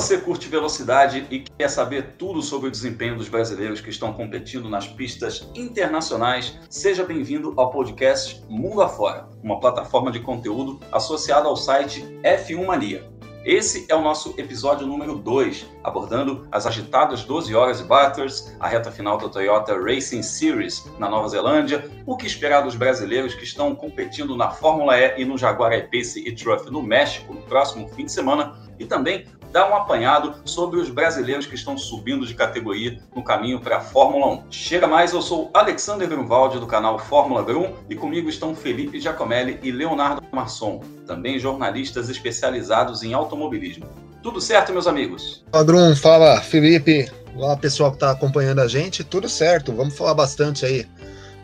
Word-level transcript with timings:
você 0.00 0.16
curte 0.16 0.48
velocidade 0.48 1.26
e 1.30 1.40
quer 1.40 1.68
saber 1.68 2.14
tudo 2.16 2.40
sobre 2.40 2.68
o 2.68 2.70
desempenho 2.70 3.16
dos 3.16 3.28
brasileiros 3.28 3.82
que 3.82 3.90
estão 3.90 4.14
competindo 4.14 4.66
nas 4.66 4.86
pistas 4.86 5.46
internacionais, 5.54 6.58
seja 6.70 7.04
bem-vindo 7.04 7.52
ao 7.58 7.70
podcast 7.70 8.42
Mundo 8.48 8.80
Afora, 8.80 9.28
uma 9.42 9.60
plataforma 9.60 10.10
de 10.10 10.20
conteúdo 10.20 10.80
associada 10.90 11.48
ao 11.48 11.54
site 11.54 12.00
F1 12.22 12.64
Mania. 12.64 13.10
Esse 13.44 13.86
é 13.90 13.94
o 13.94 14.00
nosso 14.00 14.34
episódio 14.38 14.86
número 14.86 15.16
2, 15.16 15.66
abordando 15.84 16.48
as 16.50 16.66
agitadas 16.66 17.22
12 17.24 17.54
horas 17.54 17.80
e 17.80 17.84
Batters, 17.84 18.54
a 18.58 18.68
reta 18.68 18.90
final 18.90 19.18
da 19.18 19.28
Toyota 19.28 19.78
Racing 19.78 20.22
Series 20.22 20.82
na 20.98 21.10
Nova 21.10 21.28
Zelândia, 21.28 21.90
o 22.06 22.16
que 22.16 22.26
esperar 22.26 22.62
dos 22.62 22.74
brasileiros 22.74 23.34
que 23.34 23.44
estão 23.44 23.74
competindo 23.74 24.34
na 24.34 24.50
Fórmula 24.50 24.98
E 24.98 25.20
e 25.20 25.24
no 25.26 25.36
Jaguar 25.36 25.72
I-Pace 25.74 26.26
e 26.26 26.34
Truff 26.34 26.70
no 26.70 26.82
México 26.82 27.34
no 27.34 27.42
próximo 27.42 27.88
fim 27.88 28.06
de 28.06 28.12
semana, 28.12 28.58
e 28.78 28.86
também 28.86 29.26
dar 29.52 29.70
um 29.70 29.74
apanhado 29.74 30.34
sobre 30.44 30.78
os 30.78 30.88
brasileiros 30.88 31.46
que 31.46 31.54
estão 31.54 31.76
subindo 31.76 32.26
de 32.26 32.34
categoria 32.34 32.98
no 33.14 33.22
caminho 33.22 33.60
para 33.60 33.78
a 33.78 33.80
Fórmula 33.80 34.26
1. 34.34 34.44
Chega 34.50 34.86
mais, 34.86 35.12
eu 35.12 35.22
sou 35.22 35.50
Alexander 35.52 36.08
Grunwald 36.08 36.58
do 36.58 36.66
canal 36.66 36.98
Fórmula 36.98 37.42
Grum 37.42 37.74
e 37.88 37.94
comigo 37.94 38.28
estão 38.28 38.54
Felipe 38.54 39.00
Giacomelli 39.00 39.58
e 39.62 39.70
Leonardo 39.70 40.22
Masson, 40.32 40.82
também 41.06 41.38
jornalistas 41.38 42.08
especializados 42.08 43.02
em 43.02 43.12
automobilismo. 43.12 43.86
Tudo 44.22 44.40
certo, 44.40 44.72
meus 44.72 44.86
amigos? 44.86 45.44
Fala, 45.50 45.64
Grum, 45.64 45.96
fala, 45.96 46.40
Felipe. 46.40 47.10
Olá, 47.34 47.56
pessoal 47.56 47.90
que 47.90 47.96
está 47.96 48.10
acompanhando 48.10 48.60
a 48.60 48.68
gente. 48.68 49.02
Tudo 49.02 49.28
certo, 49.28 49.72
vamos 49.72 49.96
falar 49.96 50.14
bastante 50.14 50.66
aí 50.66 50.86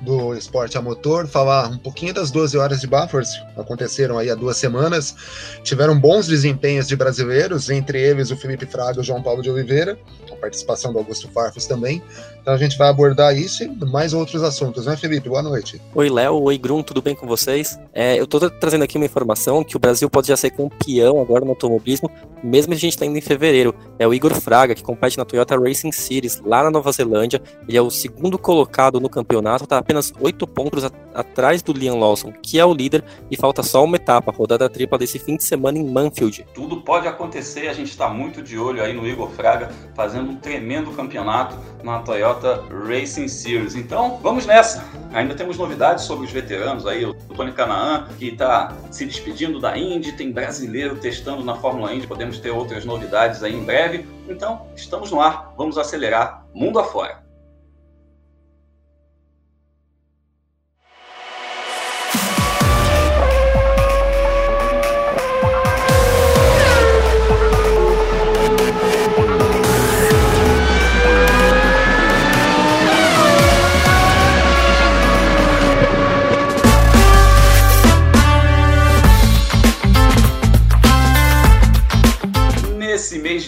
do 0.01 0.35
esporte 0.35 0.77
a 0.77 0.83
motor, 0.83 1.27
falar 1.27 1.69
um 1.69 1.79
pouquinho 1.79 2.13
das 2.13 2.31
12 2.31 2.57
horas 2.59 2.81
de 2.81 2.87
Bathurst, 2.87 3.41
aconteceram 3.57 4.19
aí 4.19 4.31
há 4.31 4.35
duas 4.35 4.57
semanas, 4.57 5.15
tiveram 5.63 5.99
bons 5.99 6.27
desempenhos 6.27 6.87
de 6.87 6.97
brasileiros, 6.97 7.71
entre 7.71 8.01
eles 8.01 8.31
o 8.31 8.37
Felipe 8.37 8.67
Fraga 8.67 8.99
e 8.99 9.01
o 9.01 9.05
João 9.05 9.23
Paulo 9.23 9.43
de 9.43 9.51
Oliveira, 9.51 9.99
a 10.37 10.41
participação 10.41 10.93
do 10.93 10.99
Augusto 10.99 11.29
Farfus 11.29 11.67
também, 11.67 12.03
então 12.41 12.55
a 12.55 12.59
gente 12.59 12.79
vai 12.79 12.89
abordar 12.89 13.37
isso 13.37 13.65
e 13.65 13.69
mais 13.87 14.13
outros 14.13 14.43
assuntos, 14.43 14.87
né 14.87 14.97
Felipe? 14.97 15.29
Boa 15.29 15.43
noite. 15.43 15.81
Oi 15.95 16.09
Léo, 16.09 16.43
oi 16.43 16.57
Grum, 16.57 16.83
tudo 16.83 17.03
bem 17.03 17.15
com 17.15 17.27
vocês? 17.27 17.79
É, 17.93 18.19
eu 18.19 18.25
estou 18.25 18.49
trazendo 18.49 18.85
aqui 18.85 18.97
uma 18.97 19.05
informação 19.05 19.65
que 19.65 19.77
o 19.77 19.81
Brasil 19.81 20.09
pode 20.09 20.29
já 20.29 20.37
ser 20.37 20.51
campeão 20.51 21.21
agora 21.21 21.45
no 21.45 21.51
automobilismo, 21.51 22.11
mesmo 22.43 22.73
a 22.73 22.77
gente 22.77 22.93
está 22.93 23.05
indo 23.05 23.19
em 23.19 23.21
fevereiro, 23.21 23.75
é 23.99 24.07
o 24.07 24.15
Igor 24.15 24.33
Fraga, 24.35 24.75
que 24.75 24.83
compete 24.83 25.19
na 25.19 25.25
Toyota 25.25 25.59
Racing 25.59 25.91
Series, 25.91 26.41
lá 26.45 26.63
na 26.63 26.71
Nova 26.71 26.93
Zelândia, 26.93 27.43
ele 27.67 27.77
é 27.77 27.83
o 27.83 27.91
segundo 27.91 28.39
colocado 28.39 29.01
no 29.01 29.09
campeonato, 29.09 29.65
está 29.65 29.79
apenas 29.79 30.13
8 30.21 30.47
pontos 30.47 30.85
a, 30.85 30.91
atrás 31.15 31.63
do 31.63 31.73
Liam 31.73 31.99
Lawson, 31.99 32.33
que 32.43 32.59
é 32.59 32.65
o 32.65 32.73
líder, 32.73 33.03
e 33.31 33.37
falta 33.37 33.63
só 33.63 33.83
uma 33.83 33.97
etapa, 33.97 34.31
a 34.31 34.35
rodada 34.35 34.69
tripla 34.69 34.99
desse 34.99 35.19
fim 35.19 35.37
de 35.37 35.45
semana 35.45 35.79
em 35.79 35.85
Manfield. 35.85 36.47
Tudo 36.55 36.83
pode 36.83 37.09
acontecer, 37.09 37.69
a 37.69 37.73
gente 37.73 37.91
está 37.91 38.09
muito 38.09 38.43
de 38.43 38.59
olho 38.59 38.83
aí 38.83 38.93
no 38.93 39.07
Igor 39.07 39.31
Fraga, 39.31 39.71
fazendo 39.95 40.26
um 40.27 40.37
tremendo 40.37 40.91
campeonato 40.93 41.57
na 41.83 42.01
Toyota 42.01 42.63
Racing 42.89 43.29
Series. 43.29 43.75
Então, 43.75 44.19
vamos 44.23 44.47
nessa! 44.47 44.85
Ainda 45.13 45.35
temos 45.35 45.57
novidades 45.57 46.05
sobre 46.05 46.27
os 46.27 46.33
veteranos 46.33 46.87
aí, 46.87 47.05
o 47.05 47.15
Tony 47.15 47.53
Canaan, 47.53 48.09
que 48.19 48.29
está 48.29 48.77
se 48.91 49.07
despedindo 49.07 49.61
da 49.61 49.77
Indy, 49.77 50.13
tem 50.13 50.31
brasileiro 50.31 50.97
testando 50.97 51.45
na 51.45 51.55
Fórmula 51.55 51.95
Indy, 51.95 52.07
podemos 52.07 52.39
ter 52.39 52.51
outras 52.51 52.85
novidades 52.85 53.43
aí 53.43 53.55
em 53.55 53.65
breve. 53.65 54.07
Então, 54.29 54.67
estamos 54.75 55.11
no 55.11 55.21
ar, 55.21 55.55
vamos 55.57 55.79
acelerar 55.79 56.45
mundo 56.53 56.79
afora. 56.79 57.26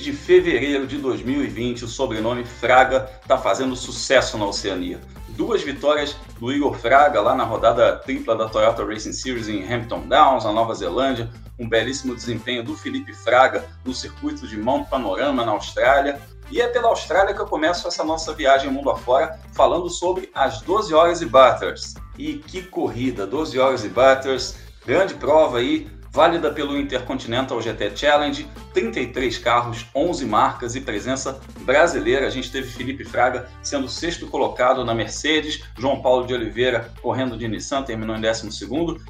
De 0.08 0.16
fevereiro 0.16 0.86
de 0.86 0.96
2020, 0.96 1.84
o 1.84 1.88
sobrenome 1.88 2.42
Fraga 2.42 3.10
está 3.20 3.36
fazendo 3.36 3.76
sucesso 3.76 4.38
na 4.38 4.46
Oceania. 4.46 4.98
Duas 5.36 5.62
vitórias 5.62 6.16
do 6.40 6.50
Igor 6.50 6.74
Fraga 6.74 7.20
lá 7.20 7.34
na 7.34 7.44
rodada 7.44 7.96
tripla 7.96 8.34
da 8.34 8.48
Toyota 8.48 8.86
Racing 8.86 9.12
Series 9.12 9.48
em 9.48 9.70
Hampton 9.70 10.08
Downs, 10.08 10.44
na 10.44 10.52
Nova 10.52 10.74
Zelândia. 10.74 11.30
Um 11.58 11.68
belíssimo 11.68 12.14
desempenho 12.14 12.64
do 12.64 12.74
Felipe 12.74 13.12
Fraga 13.12 13.66
no 13.84 13.92
circuito 13.92 14.48
de 14.48 14.56
Mount 14.56 14.88
Panorama, 14.88 15.44
na 15.44 15.52
Austrália. 15.52 16.18
E 16.50 16.58
é 16.58 16.68
pela 16.68 16.88
Austrália 16.88 17.34
que 17.34 17.42
eu 17.42 17.46
começo 17.46 17.86
essa 17.86 18.02
nossa 18.02 18.32
viagem 18.32 18.70
mundo 18.70 18.88
afora, 18.88 19.38
falando 19.52 19.90
sobre 19.90 20.30
as 20.34 20.62
12 20.62 20.94
horas 20.94 21.20
e 21.20 21.26
Batters. 21.26 21.92
E 22.16 22.38
que 22.38 22.62
corrida, 22.62 23.26
12 23.26 23.58
horas 23.58 23.84
e 23.84 23.90
Batters, 23.90 24.56
grande 24.86 25.12
prova 25.12 25.58
aí, 25.58 25.86
válida 26.10 26.50
pelo 26.50 26.76
Intercontinental 26.76 27.60
GT 27.60 27.96
Challenge, 27.96 28.46
33 28.74 29.38
carros, 29.38 29.86
11 29.94 30.24
marcas 30.26 30.74
e 30.74 30.80
presença 30.80 31.40
brasileira. 31.60 32.26
A 32.26 32.30
gente 32.30 32.50
teve 32.50 32.68
Felipe 32.68 33.04
Fraga 33.04 33.48
sendo 33.62 33.88
sexto 33.88 34.26
colocado 34.26 34.84
na 34.84 34.94
Mercedes, 34.94 35.62
João 35.78 36.00
Paulo 36.00 36.26
de 36.26 36.34
Oliveira 36.34 36.92
correndo 37.02 37.36
de 37.36 37.48
Nissan, 37.48 37.82
terminou 37.82 38.16
em 38.16 38.20
12 38.20 38.48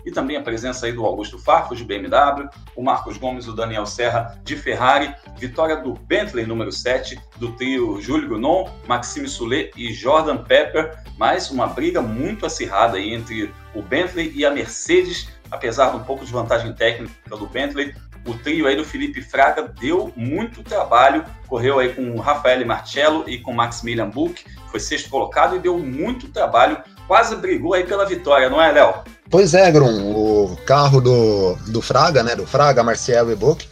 e 0.04 0.10
também 0.10 0.36
a 0.36 0.42
presença 0.42 0.86
aí 0.86 0.92
do 0.92 1.04
Augusto 1.04 1.38
Farfus 1.38 1.78
de 1.78 1.84
BMW, 1.84 2.48
o 2.75 2.82
Marcos 2.82 3.16
Gomes 3.16 3.47
e 3.47 3.50
o 3.50 3.54
Daniel 3.54 3.86
Serra 3.86 4.38
de 4.42 4.56
Ferrari, 4.56 5.15
vitória 5.38 5.76
do 5.76 5.94
Bentley 5.94 6.47
número 6.47 6.72
7, 6.72 7.20
do 7.36 7.53
trio 7.53 8.00
Júlio 8.00 8.28
Gunon, 8.28 8.69
Maxime 8.86 9.28
Soulet 9.28 9.70
e 9.76 9.92
Jordan 9.92 10.38
Pepper, 10.38 10.98
mais 11.16 11.50
uma 11.50 11.66
briga 11.66 12.00
muito 12.00 12.47
acirrada 12.47 12.97
aí 12.97 13.12
entre 13.12 13.53
o 13.75 13.82
Bentley 13.82 14.32
e 14.34 14.44
a 14.44 14.50
Mercedes 14.50 15.28
apesar 15.50 15.91
de 15.91 15.97
um 15.97 16.04
pouco 16.04 16.25
de 16.25 16.32
vantagem 16.32 16.72
técnica 16.72 17.36
do 17.36 17.47
Bentley, 17.47 17.94
o 18.26 18.34
trio 18.34 18.66
aí 18.66 18.76
do 18.76 18.84
Felipe 18.84 19.22
Fraga 19.22 19.72
deu 19.81 20.12
muito 20.16 20.62
trabalho, 20.62 21.25
correu 21.47 21.78
aí 21.78 21.94
com 21.94 22.12
o 22.12 22.20
Rafael 22.20 22.64
Marcello 22.66 23.25
e 23.26 23.38
com 23.38 23.53
o 23.53 23.54
Maximilian 23.54 24.09
Buch, 24.09 24.44
foi 24.70 24.81
sexto 24.81 25.09
colocado 25.09 25.56
e 25.56 25.59
deu 25.59 25.78
muito 25.78 26.28
trabalho, 26.28 26.78
quase 27.06 27.36
brigou 27.36 27.75
aí 27.75 27.84
pela 27.84 28.04
vitória, 28.04 28.50
não 28.50 28.60
é, 28.60 28.70
Léo? 28.70 29.03
Pois 29.31 29.54
é, 29.54 29.70
Grum, 29.70 30.14
o 30.14 30.56
carro 30.66 31.00
do, 31.00 31.54
do 31.69 31.80
Fraga, 31.80 32.22
né, 32.22 32.34
do 32.34 32.47
Fraga, 32.47 32.82
Marcelo 32.82 33.32
e 33.32 33.36
Buch, 33.36 33.69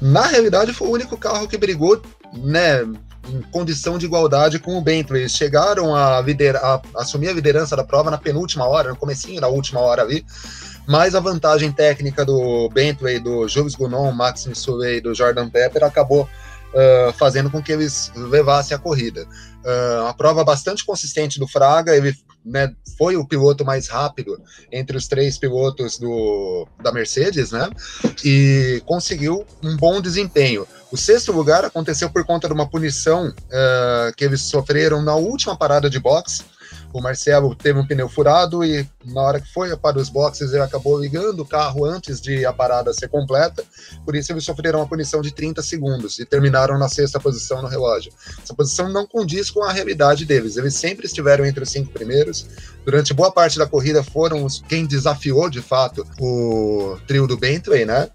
na 0.00 0.26
realidade 0.26 0.72
foi 0.72 0.88
o 0.88 0.92
único 0.92 1.16
carro 1.16 1.48
que 1.48 1.56
brigou, 1.56 2.00
né, 2.34 2.82
em 3.28 3.42
condição 3.50 3.98
de 3.98 4.06
igualdade 4.06 4.58
com 4.58 4.76
o 4.76 4.80
Bentley. 4.80 5.22
Eles 5.22 5.32
chegaram 5.32 5.94
a, 5.94 6.20
lidera, 6.20 6.58
a, 6.58 6.74
a 6.94 7.02
assumir 7.02 7.28
a 7.28 7.32
liderança 7.32 7.76
da 7.76 7.84
prova 7.84 8.10
na 8.10 8.18
penúltima 8.18 8.66
hora, 8.66 8.90
no 8.90 8.96
comecinho 8.96 9.40
da 9.40 9.48
última 9.48 9.80
hora 9.80 10.02
ali, 10.02 10.24
mas 10.86 11.14
a 11.14 11.20
vantagem 11.20 11.72
técnica 11.72 12.24
do 12.24 12.68
Bentley, 12.70 13.18
do 13.18 13.48
Jules 13.48 13.74
Gounon, 13.74 14.12
Maxime 14.12 14.54
Soulet 14.54 14.98
e 14.98 15.00
do 15.00 15.14
Jordan 15.14 15.50
Pepper 15.50 15.84
acabou 15.84 16.22
uh, 16.22 17.12
fazendo 17.14 17.50
com 17.50 17.62
que 17.62 17.72
eles 17.72 18.12
levassem 18.14 18.76
a 18.76 18.78
corrida. 18.78 19.26
Uh, 19.62 20.14
prova 20.16 20.44
bastante 20.44 20.84
consistente 20.84 21.38
do 21.38 21.48
Fraga, 21.48 21.96
ele 21.96 22.14
né, 22.44 22.72
foi 22.96 23.16
o 23.16 23.26
piloto 23.26 23.64
mais 23.64 23.88
rápido 23.88 24.40
entre 24.70 24.96
os 24.96 25.08
três 25.08 25.36
pilotos 25.36 25.98
do, 25.98 26.68
da 26.80 26.92
Mercedes, 26.92 27.50
né? 27.50 27.68
E 28.24 28.80
conseguiu 28.86 29.44
um 29.62 29.76
bom 29.76 30.00
desempenho. 30.00 30.66
O 30.92 30.96
sexto 30.96 31.32
lugar 31.32 31.64
aconteceu 31.64 32.08
por 32.08 32.24
conta 32.24 32.46
de 32.46 32.54
uma 32.54 32.68
punição 32.68 33.28
uh, 33.28 34.14
que 34.16 34.24
eles 34.24 34.42
sofreram 34.42 35.02
na 35.02 35.16
última 35.16 35.56
parada 35.56 35.90
de 35.90 35.98
boxe 35.98 36.44
o 36.96 37.02
Marcelo 37.02 37.54
teve 37.54 37.78
um 37.78 37.86
pneu 37.86 38.08
furado 38.08 38.64
e 38.64 38.88
na 39.04 39.20
hora 39.20 39.40
que 39.40 39.52
foi 39.52 39.76
para 39.76 39.98
os 39.98 40.08
boxes 40.08 40.52
ele 40.52 40.62
acabou 40.62 40.98
ligando 40.98 41.40
o 41.40 41.44
carro 41.44 41.84
antes 41.84 42.22
de 42.22 42.46
a 42.46 42.54
parada 42.54 42.92
ser 42.94 43.08
completa, 43.08 43.62
por 44.02 44.16
isso 44.16 44.32
eles 44.32 44.44
sofreram 44.44 44.78
uma 44.78 44.88
punição 44.88 45.20
de 45.20 45.30
30 45.30 45.62
segundos 45.62 46.18
e 46.18 46.24
terminaram 46.24 46.78
na 46.78 46.88
sexta 46.88 47.20
posição 47.20 47.60
no 47.60 47.68
relógio. 47.68 48.10
Essa 48.42 48.54
posição 48.54 48.88
não 48.88 49.06
condiz 49.06 49.50
com 49.50 49.62
a 49.62 49.72
realidade 49.72 50.24
deles, 50.24 50.56
eles 50.56 50.74
sempre 50.74 51.04
estiveram 51.04 51.44
entre 51.44 51.62
os 51.62 51.70
cinco 51.70 51.92
primeiros, 51.92 52.46
durante 52.82 53.12
boa 53.12 53.30
parte 53.30 53.58
da 53.58 53.66
corrida 53.66 54.02
foram 54.02 54.42
os, 54.42 54.62
quem 54.66 54.86
desafiou 54.86 55.50
de 55.50 55.60
fato 55.60 56.06
o 56.18 56.96
trio 57.06 57.26
do 57.26 57.36
Bentley, 57.36 57.84
né? 57.84 58.08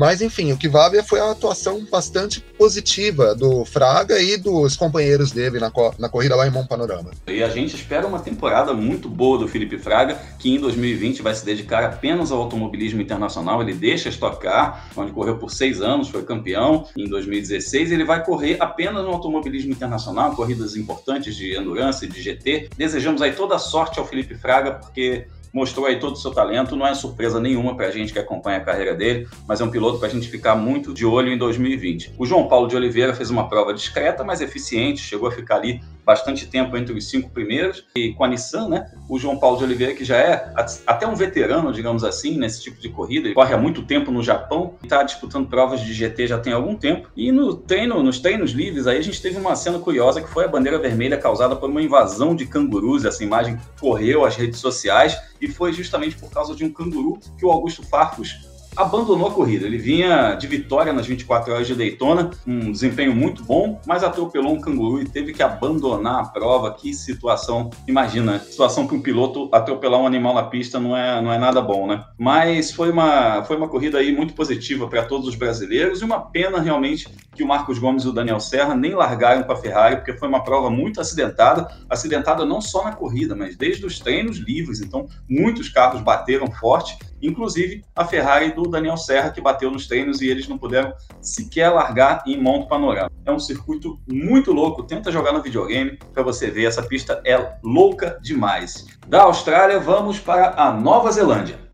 Mas, 0.00 0.22
enfim, 0.22 0.50
o 0.50 0.56
que 0.56 0.66
vale 0.66 1.02
foi 1.02 1.20
a 1.20 1.30
atuação 1.30 1.84
bastante 1.84 2.40
positiva 2.40 3.34
do 3.34 3.66
Fraga 3.66 4.18
e 4.18 4.38
dos 4.38 4.74
companheiros 4.74 5.30
dele 5.30 5.60
na, 5.60 5.70
co 5.70 5.94
na 5.98 6.08
corrida 6.08 6.34
lá 6.34 6.46
em 6.46 6.50
Mont 6.50 6.66
Panorama. 6.66 7.10
E 7.26 7.42
a 7.42 7.50
gente 7.50 7.76
espera 7.76 8.06
uma 8.06 8.18
temporada 8.18 8.72
muito 8.72 9.10
boa 9.10 9.36
do 9.36 9.46
Felipe 9.46 9.76
Fraga, 9.76 10.18
que 10.38 10.54
em 10.54 10.58
2020 10.58 11.20
vai 11.20 11.34
se 11.34 11.44
dedicar 11.44 11.84
apenas 11.84 12.32
ao 12.32 12.40
automobilismo 12.40 13.02
internacional. 13.02 13.60
Ele 13.60 13.74
deixa 13.74 14.08
Stock 14.08 14.40
Car, 14.40 14.88
onde 14.96 15.12
correu 15.12 15.36
por 15.36 15.50
seis 15.50 15.82
anos, 15.82 16.08
foi 16.08 16.22
campeão. 16.22 16.88
Em 16.96 17.06
2016, 17.06 17.92
ele 17.92 18.04
vai 18.04 18.24
correr 18.24 18.56
apenas 18.58 19.04
no 19.04 19.10
automobilismo 19.10 19.70
internacional, 19.70 20.34
corridas 20.34 20.76
importantes 20.76 21.36
de 21.36 21.54
endurance 21.54 22.06
e 22.06 22.08
de 22.08 22.22
GT. 22.22 22.70
Desejamos 22.74 23.20
aí 23.20 23.32
toda 23.32 23.56
a 23.56 23.58
sorte 23.58 23.98
ao 23.98 24.06
Felipe 24.06 24.34
Fraga, 24.34 24.72
porque 24.72 25.26
mostrou 25.52 25.86
aí 25.86 25.98
todo 25.98 26.14
o 26.14 26.16
seu 26.16 26.30
talento, 26.30 26.76
não 26.76 26.86
é 26.86 26.94
surpresa 26.94 27.40
nenhuma 27.40 27.76
para 27.76 27.86
a 27.86 27.90
gente 27.90 28.12
que 28.12 28.18
acompanha 28.18 28.58
a 28.58 28.60
carreira 28.60 28.94
dele, 28.94 29.28
mas 29.46 29.60
é 29.60 29.64
um 29.64 29.70
piloto 29.70 29.98
para 29.98 30.08
a 30.08 30.10
gente 30.10 30.28
ficar 30.28 30.54
muito 30.54 30.94
de 30.94 31.04
olho 31.04 31.32
em 31.32 31.38
2020. 31.38 32.14
O 32.18 32.26
João 32.26 32.48
Paulo 32.48 32.68
de 32.68 32.76
Oliveira 32.76 33.14
fez 33.14 33.30
uma 33.30 33.48
prova 33.48 33.74
discreta, 33.74 34.22
mas 34.24 34.40
eficiente, 34.40 35.00
chegou 35.00 35.28
a 35.28 35.32
ficar 35.32 35.56
ali 35.56 35.80
bastante 36.10 36.46
tempo 36.46 36.76
entre 36.76 36.92
os 36.92 37.08
cinco 37.08 37.30
primeiros. 37.30 37.84
E 37.94 38.12
com 38.14 38.24
a 38.24 38.28
Nissan, 38.28 38.68
né, 38.68 38.90
o 39.08 39.16
João 39.16 39.38
Paulo 39.38 39.58
de 39.58 39.64
Oliveira, 39.64 39.94
que 39.94 40.04
já 40.04 40.16
é 40.16 40.52
até 40.86 41.06
um 41.06 41.14
veterano, 41.14 41.72
digamos 41.72 42.02
assim, 42.02 42.36
nesse 42.36 42.60
tipo 42.62 42.80
de 42.80 42.88
corrida, 42.88 43.28
ele 43.28 43.34
corre 43.34 43.54
há 43.54 43.58
muito 43.58 43.82
tempo 43.82 44.10
no 44.10 44.22
Japão, 44.22 44.74
está 44.82 45.04
disputando 45.04 45.48
provas 45.48 45.80
de 45.80 45.92
GT 45.92 46.26
já 46.26 46.38
tem 46.38 46.52
algum 46.52 46.74
tempo. 46.74 47.08
E 47.16 47.30
no 47.30 47.54
treino, 47.54 48.02
nos 48.02 48.18
treinos 48.18 48.50
livres, 48.50 48.88
aí 48.88 48.98
a 48.98 49.02
gente 49.02 49.22
teve 49.22 49.38
uma 49.38 49.54
cena 49.54 49.78
curiosa 49.78 50.20
que 50.20 50.28
foi 50.28 50.44
a 50.44 50.48
bandeira 50.48 50.78
vermelha 50.78 51.16
causada 51.16 51.54
por 51.54 51.70
uma 51.70 51.82
invasão 51.82 52.34
de 52.34 52.44
cangurus. 52.44 53.04
Essa 53.04 53.22
imagem 53.22 53.56
correu 53.78 54.24
às 54.24 54.34
redes 54.34 54.58
sociais 54.58 55.16
e 55.40 55.48
foi 55.48 55.72
justamente 55.72 56.16
por 56.16 56.30
causa 56.30 56.54
de 56.56 56.64
um 56.64 56.72
canguru 56.72 57.18
que 57.38 57.46
o 57.46 57.50
Augusto 57.50 57.84
Farfus 57.84 58.49
abandonou 58.76 59.28
a 59.28 59.32
corrida. 59.32 59.66
Ele 59.66 59.78
vinha 59.78 60.34
de 60.34 60.46
vitória 60.46 60.92
nas 60.92 61.06
24 61.06 61.52
horas 61.52 61.66
de 61.66 61.74
Daytona, 61.74 62.30
um 62.46 62.72
desempenho 62.72 63.14
muito 63.14 63.42
bom, 63.44 63.80
mas 63.86 64.02
atropelou 64.02 64.54
um 64.54 64.60
canguru 64.60 65.00
e 65.00 65.08
teve 65.08 65.32
que 65.32 65.42
abandonar 65.42 66.20
a 66.20 66.24
prova. 66.24 66.72
Que 66.72 66.94
situação, 66.94 67.70
imagina, 67.86 68.38
situação 68.38 68.86
para 68.86 68.96
um 68.96 69.02
piloto 69.02 69.48
atropelar 69.52 70.00
um 70.00 70.06
animal 70.06 70.34
na 70.34 70.44
pista 70.44 70.78
não 70.78 70.96
é, 70.96 71.20
não 71.20 71.32
é 71.32 71.38
nada 71.38 71.60
bom, 71.60 71.86
né? 71.86 72.04
Mas 72.18 72.70
foi 72.70 72.90
uma, 72.90 73.44
foi 73.44 73.56
uma 73.56 73.68
corrida 73.68 73.98
aí 73.98 74.14
muito 74.14 74.34
positiva 74.34 74.86
para 74.88 75.04
todos 75.04 75.28
os 75.28 75.34
brasileiros 75.34 76.00
e 76.00 76.04
uma 76.04 76.20
pena 76.20 76.60
realmente 76.60 77.08
que 77.34 77.42
o 77.42 77.46
Marcos 77.46 77.78
Gomes 77.78 78.04
e 78.04 78.08
o 78.08 78.12
Daniel 78.12 78.40
Serra 78.40 78.74
nem 78.74 78.94
largaram 78.94 79.42
para 79.44 79.54
a 79.54 79.58
Ferrari, 79.58 79.96
porque 79.96 80.12
foi 80.12 80.28
uma 80.28 80.42
prova 80.42 80.68
muito 80.70 81.00
acidentada, 81.00 81.68
acidentada 81.88 82.44
não 82.44 82.60
só 82.60 82.84
na 82.84 82.92
corrida, 82.92 83.34
mas 83.34 83.56
desde 83.56 83.86
os 83.86 83.98
treinos 83.98 84.38
livres. 84.38 84.80
Então, 84.80 85.08
muitos 85.28 85.68
carros 85.68 86.02
bateram 86.02 86.50
forte 86.50 86.98
inclusive 87.22 87.84
a 87.94 88.04
Ferrari 88.04 88.52
do 88.52 88.59
Daniel 88.68 88.96
Serra, 88.96 89.30
que 89.30 89.40
bateu 89.40 89.70
nos 89.70 89.86
treinos 89.86 90.20
e 90.20 90.28
eles 90.28 90.48
não 90.48 90.58
puderam 90.58 90.92
sequer 91.20 91.70
largar 91.70 92.22
em 92.26 92.40
Monte 92.40 92.68
Panorama. 92.68 93.10
É 93.24 93.32
um 93.32 93.38
circuito 93.38 93.98
muito 94.06 94.52
louco, 94.52 94.82
tenta 94.82 95.12
jogar 95.12 95.32
no 95.32 95.42
videogame 95.42 95.98
para 96.12 96.22
você 96.22 96.50
ver, 96.50 96.64
essa 96.64 96.82
pista 96.82 97.20
é 97.24 97.54
louca 97.62 98.18
demais. 98.20 98.86
Da 99.06 99.22
Austrália, 99.22 99.78
vamos 99.78 100.18
para 100.18 100.54
a 100.56 100.72
Nova 100.72 101.10
Zelândia. 101.12 101.69